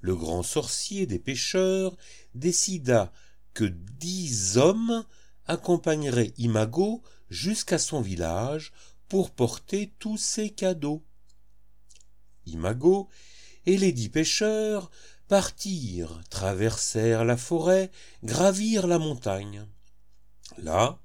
Le 0.00 0.14
grand 0.14 0.42
sorcier 0.42 1.06
des 1.06 1.18
pêcheurs 1.18 1.96
décida 2.34 3.12
que 3.54 3.64
dix 3.64 4.56
hommes 4.56 5.04
accompagneraient 5.46 6.32
Imago 6.38 7.02
jusqu'à 7.30 7.78
son 7.78 8.00
village 8.00 8.72
pour 9.08 9.30
porter 9.30 9.92
tous 9.98 10.16
ses 10.16 10.50
cadeaux. 10.50 11.02
Imago 12.46 13.08
et 13.66 13.76
les 13.76 13.92
dix 13.92 14.08
pêcheurs 14.08 14.90
partirent, 15.28 16.20
traversèrent 16.30 17.24
la 17.24 17.36
forêt, 17.36 17.90
gravirent 18.22 18.86
la 18.86 18.98
montagne. 18.98 19.66
Là, 20.58 20.98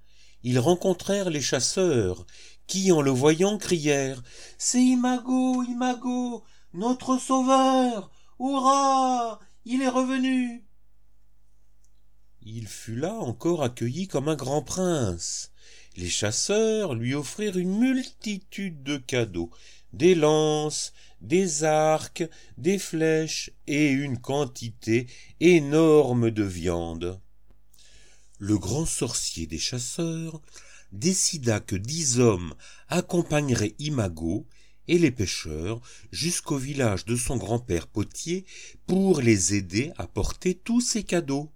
ils 0.43 0.59
rencontrèrent 0.59 1.29
les 1.29 1.41
chasseurs, 1.41 2.25
qui, 2.67 2.91
en 2.91 3.01
le 3.01 3.11
voyant, 3.11 3.57
crièrent 3.57 4.23
C'est 4.57 4.81
Imago, 4.81 5.63
Imago, 5.63 6.43
notre 6.73 7.17
sauveur. 7.17 8.11
Hurrah. 8.39 9.39
Il 9.65 9.83
est 9.83 9.89
revenu. 9.89 10.65
Il 12.41 12.67
fut 12.67 12.95
là 12.95 13.13
encore 13.13 13.61
accueilli 13.61 14.07
comme 14.07 14.27
un 14.27 14.35
grand 14.35 14.63
prince. 14.63 15.51
Les 15.95 16.09
chasseurs 16.09 16.95
lui 16.95 17.13
offrirent 17.13 17.57
une 17.57 17.77
multitude 17.77 18.81
de 18.81 18.97
cadeaux, 18.97 19.51
des 19.93 20.15
lances, 20.15 20.93
des 21.21 21.63
arcs, 21.63 22.23
des 22.57 22.79
flèches 22.79 23.51
et 23.67 23.89
une 23.89 24.17
quantité 24.17 25.07
énorme 25.39 26.31
de 26.31 26.43
viande. 26.43 27.19
Le 28.39 28.57
grand 28.57 28.85
sorcier 28.85 29.45
des 29.45 29.59
chasseurs 29.59 30.41
décida 30.91 31.59
que 31.59 31.75
dix 31.75 32.19
hommes 32.19 32.53
accompagneraient 32.89 33.75
Imago 33.79 34.47
et 34.87 34.97
les 34.97 35.11
pêcheurs 35.11 35.79
jusqu'au 36.11 36.57
village 36.57 37.05
de 37.05 37.15
son 37.15 37.37
grand-père 37.37 37.87
potier 37.87 38.45
pour 38.87 39.21
les 39.21 39.53
aider 39.53 39.91
à 39.97 40.07
porter 40.07 40.55
tous 40.55 40.81
ces 40.81 41.03
cadeaux. 41.03 41.51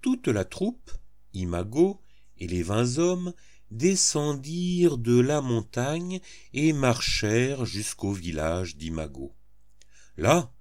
Toute 0.00 0.28
la 0.28 0.44
troupe, 0.44 0.92
Imago 1.34 2.00
et 2.38 2.46
les 2.46 2.62
vingt 2.62 2.98
hommes 2.98 3.34
descendirent 3.72 4.98
de 4.98 5.18
la 5.18 5.40
montagne 5.40 6.20
et 6.52 6.72
marchèrent 6.72 7.64
jusqu'au 7.64 8.12
village 8.12 8.76
d'Imago. 8.76 9.34
Là, 10.16 10.52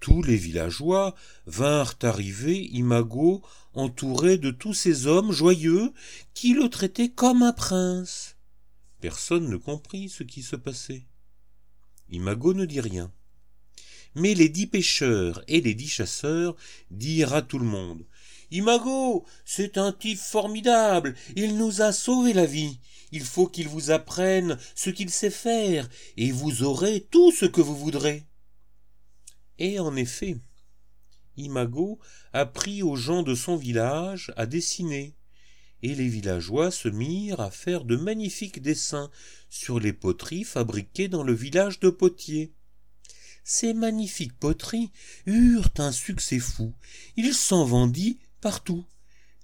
tous 0.00 0.22
les 0.22 0.36
villageois 0.36 1.14
vinrent 1.46 1.98
arriver 2.02 2.64
Imago 2.72 3.42
entouré 3.74 4.38
de 4.38 4.50
tous 4.50 4.74
ces 4.74 5.06
hommes 5.06 5.32
joyeux 5.32 5.92
qui 6.32 6.54
le 6.54 6.68
traitaient 6.68 7.10
comme 7.10 7.42
un 7.42 7.52
prince. 7.52 8.36
Personne 9.00 9.48
ne 9.48 9.56
comprit 9.56 10.08
ce 10.08 10.22
qui 10.22 10.42
se 10.42 10.56
passait. 10.56 11.06
Imago 12.08 12.54
ne 12.54 12.64
dit 12.64 12.80
rien. 12.80 13.12
Mais 14.14 14.32
les 14.32 14.48
dix 14.48 14.66
pêcheurs 14.66 15.42
et 15.46 15.60
les 15.60 15.74
dix 15.74 15.88
chasseurs 15.88 16.56
dirent 16.90 17.34
à 17.34 17.42
tout 17.42 17.58
le 17.58 17.66
monde 17.66 18.06
Imago, 18.50 19.24
c'est 19.44 19.76
un 19.76 19.92
type 19.92 20.18
formidable, 20.18 21.14
il 21.34 21.56
nous 21.56 21.82
a 21.82 21.92
sauvé 21.92 22.32
la 22.32 22.46
vie. 22.46 22.78
Il 23.12 23.24
faut 23.24 23.46
qu'il 23.46 23.68
vous 23.68 23.90
apprenne 23.90 24.58
ce 24.74 24.90
qu'il 24.90 25.10
sait 25.10 25.30
faire, 25.30 25.88
et 26.16 26.30
vous 26.32 26.62
aurez 26.62 27.06
tout 27.10 27.32
ce 27.32 27.46
que 27.46 27.60
vous 27.60 27.76
voudrez. 27.76 28.24
Et 29.58 29.78
en 29.78 29.96
effet, 29.96 30.36
Imago 31.36 31.98
apprit 32.32 32.82
aux 32.82 32.96
gens 32.96 33.22
de 33.22 33.34
son 33.34 33.56
village 33.56 34.32
à 34.36 34.46
dessiner, 34.46 35.14
et 35.82 35.94
les 35.94 36.08
villageois 36.08 36.70
se 36.70 36.88
mirent 36.88 37.40
à 37.40 37.50
faire 37.50 37.84
de 37.84 37.96
magnifiques 37.96 38.62
dessins 38.62 39.10
sur 39.50 39.78
les 39.78 39.92
poteries 39.92 40.44
fabriquées 40.44 41.08
dans 41.08 41.22
le 41.22 41.34
village 41.34 41.80
de 41.80 41.90
Potier. 41.90 42.52
Ces 43.44 43.74
magnifiques 43.74 44.36
poteries 44.38 44.90
eurent 45.26 45.70
un 45.78 45.92
succès 45.92 46.40
fou. 46.40 46.74
Il 47.16 47.32
s'en 47.32 47.64
vendit 47.64 48.18
partout. 48.40 48.84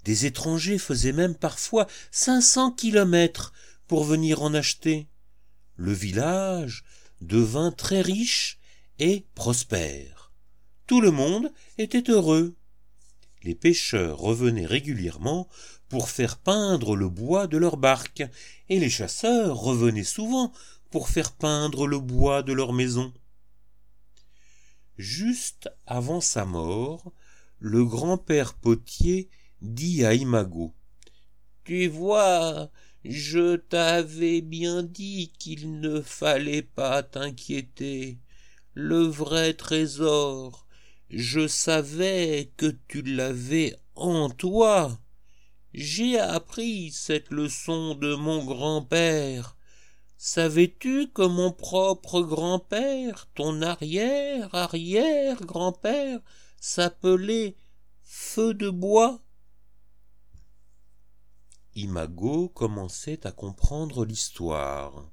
Des 0.05 0.27
étrangers 0.27 0.79
faisaient 0.79 1.13
même 1.13 1.35
parfois 1.35 1.87
cinq 2.11 2.41
cents 2.41 2.73
kilomètres 2.73 3.53
pour 3.87 4.05
venir 4.05 4.43
en 4.43 4.55
acheter. 4.55 5.07
Le 5.77 5.93
village 5.93 6.85
devint 7.21 7.71
très 7.71 8.01
riche 8.01 8.59
et 8.99 9.25
prospère. 9.35 10.33
Tout 10.87 11.01
le 11.01 11.11
monde 11.11 11.53
était 11.79 12.11
heureux. 12.11 12.55
Les 13.43 13.55
pêcheurs 13.55 14.19
revenaient 14.19 14.67
régulièrement 14.67 15.49
pour 15.89 16.09
faire 16.09 16.39
peindre 16.39 16.97
le 16.97 17.09
bois 17.09 17.47
de 17.47 17.59
leurs 17.59 17.77
barques, 17.77 18.25
et 18.69 18.79
les 18.79 18.91
chasseurs 18.91 19.57
revenaient 19.57 20.05
souvent 20.05 20.53
pour 20.91 21.09
faire 21.09 21.33
peindre 21.33 21.87
le 21.87 21.99
bois 21.99 22.43
de 22.43 22.53
leurs 22.53 22.73
maisons. 22.73 23.13
Juste 24.97 25.71
avant 25.87 26.21
sa 26.21 26.45
mort, 26.45 27.13
le 27.65 27.85
grand-père 27.85 28.55
Potier 28.55 29.31
dit 29.61 30.05
à 30.05 30.15
Imago 30.15 30.75
Tu 31.63 31.87
vois, 31.87 32.73
je 33.05 33.55
t'avais 33.55 34.41
bien 34.41 34.83
dit 34.83 35.33
qu'il 35.39 35.79
ne 35.79 36.01
fallait 36.01 36.63
pas 36.63 37.05
t'inquiéter. 37.05 38.19
Le 38.75 39.03
vrai 39.05 39.55
trésor, 39.55 40.67
je 41.09 41.47
savais 41.47 42.51
que 42.57 42.75
tu 42.89 43.03
l'avais 43.03 43.77
en 43.95 44.29
toi. 44.29 44.99
J'ai 45.73 46.19
appris 46.19 46.91
cette 46.91 47.31
leçon 47.31 47.95
de 47.95 48.17
mon 48.17 48.45
grand-père. 48.45 49.57
Savais-tu 50.19 51.13
que 51.15 51.23
mon 51.23 51.53
propre 51.53 52.23
grand-père, 52.23 53.29
ton 53.37 53.63
arrière, 53.63 54.53
arrière 54.53 55.41
grand-père, 55.43 56.19
s'appelait 56.65 57.57
Feu 58.05 58.55
de 58.55 58.71
bois 58.71 59.21
Imago 61.75 62.51
commençait 62.51 63.27
à 63.27 63.33
comprendre 63.33 64.05
l'histoire. 64.05 65.11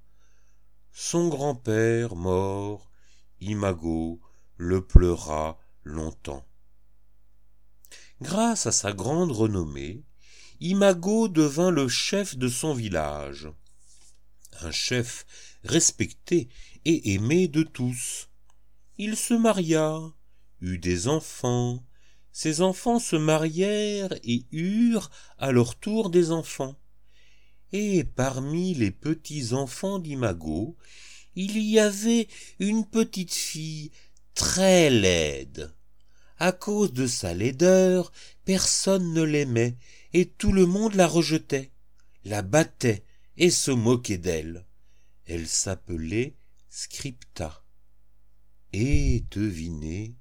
Son 0.93 1.27
grand-père 1.27 2.15
mort, 2.15 2.91
Imago 3.41 4.21
le 4.57 4.85
pleura 4.85 5.57
longtemps. 5.83 6.45
Grâce 8.21 8.67
à 8.67 8.71
sa 8.71 8.93
grande 8.93 9.31
renommée, 9.31 10.03
Imago 10.59 11.29
devint 11.29 11.71
le 11.71 11.87
chef 11.87 12.37
de 12.37 12.47
son 12.47 12.75
village. 12.75 13.49
Un 14.61 14.71
chef 14.71 15.25
respecté 15.63 16.47
et 16.85 17.15
aimé 17.15 17.47
de 17.47 17.63
tous. 17.63 18.29
Il 18.99 19.17
se 19.17 19.33
maria, 19.33 20.13
eut 20.61 20.77
des 20.77 21.07
enfants, 21.07 21.83
ces 22.31 22.61
enfants 22.61 22.99
se 22.99 23.15
marièrent 23.15 24.13
et 24.23 24.45
eurent 24.51 25.09
à 25.37 25.51
leur 25.51 25.75
tour 25.75 26.09
des 26.09 26.31
enfants. 26.31 26.75
Et 27.71 28.03
parmi 28.03 28.73
les 28.73 28.91
petits 28.91 29.53
enfants 29.53 29.99
d'Imago, 29.99 30.77
il 31.35 31.57
y 31.57 31.79
avait 31.79 32.27
une 32.59 32.85
petite 32.85 33.33
fille 33.33 33.91
très 34.33 34.89
laide. 34.89 35.73
À 36.37 36.51
cause 36.51 36.93
de 36.93 37.07
sa 37.07 37.33
laideur, 37.33 38.11
personne 38.45 39.13
ne 39.13 39.21
l'aimait, 39.21 39.77
et 40.13 40.25
tout 40.25 40.53
le 40.53 40.65
monde 40.65 40.95
la 40.95 41.07
rejetait, 41.07 41.71
la 42.23 42.41
battait 42.41 43.03
et 43.37 43.49
se 43.49 43.71
moquait 43.71 44.17
d'elle. 44.17 44.65
Elle 45.25 45.47
s'appelait 45.47 46.35
Scripta. 46.69 47.63
Et 48.71 49.25
devinez 49.31 50.15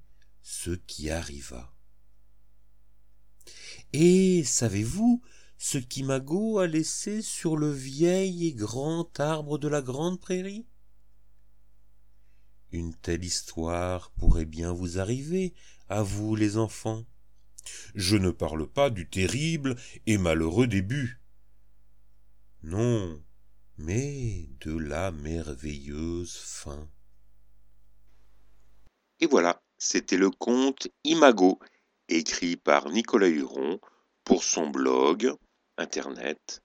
ce 0.51 0.71
qui 0.71 1.11
arriva. 1.11 1.71
Et 3.93 4.43
savez-vous 4.43 5.21
ce 5.59 5.77
qu'Imago 5.77 6.57
a 6.57 6.65
laissé 6.65 7.21
sur 7.21 7.55
le 7.55 7.71
vieil 7.71 8.47
et 8.47 8.53
grand 8.53 9.19
arbre 9.19 9.59
de 9.59 9.67
la 9.67 9.83
grande 9.83 10.19
prairie? 10.19 10.65
Une 12.71 12.95
telle 12.95 13.23
histoire 13.23 14.09
pourrait 14.13 14.45
bien 14.45 14.73
vous 14.73 14.97
arriver, 14.97 15.53
à 15.87 16.01
vous 16.01 16.35
les 16.35 16.57
enfants. 16.57 17.05
Je 17.93 18.17
ne 18.17 18.31
parle 18.31 18.67
pas 18.67 18.89
du 18.89 19.07
terrible 19.07 19.75
et 20.07 20.17
malheureux 20.17 20.65
début. 20.65 21.21
Non, 22.63 23.23
mais 23.77 24.49
de 24.61 24.75
la 24.75 25.11
merveilleuse 25.11 26.35
fin. 26.37 26.89
Et 29.19 29.27
voilà, 29.27 29.61
c'était 29.79 30.17
le 30.17 30.29
conte 30.29 30.89
Imago, 31.03 31.57
écrit 32.09 32.57
par 32.57 32.89
Nicolas 32.89 33.29
Huron 33.29 33.79
pour 34.23 34.43
son 34.43 34.69
blog 34.69 35.33
internet 35.77 36.61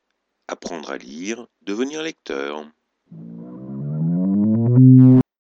Apprendre 0.47 0.91
à 0.91 0.99
lire, 0.99 1.47
devenir 1.63 2.03
lecteur. 2.03 2.71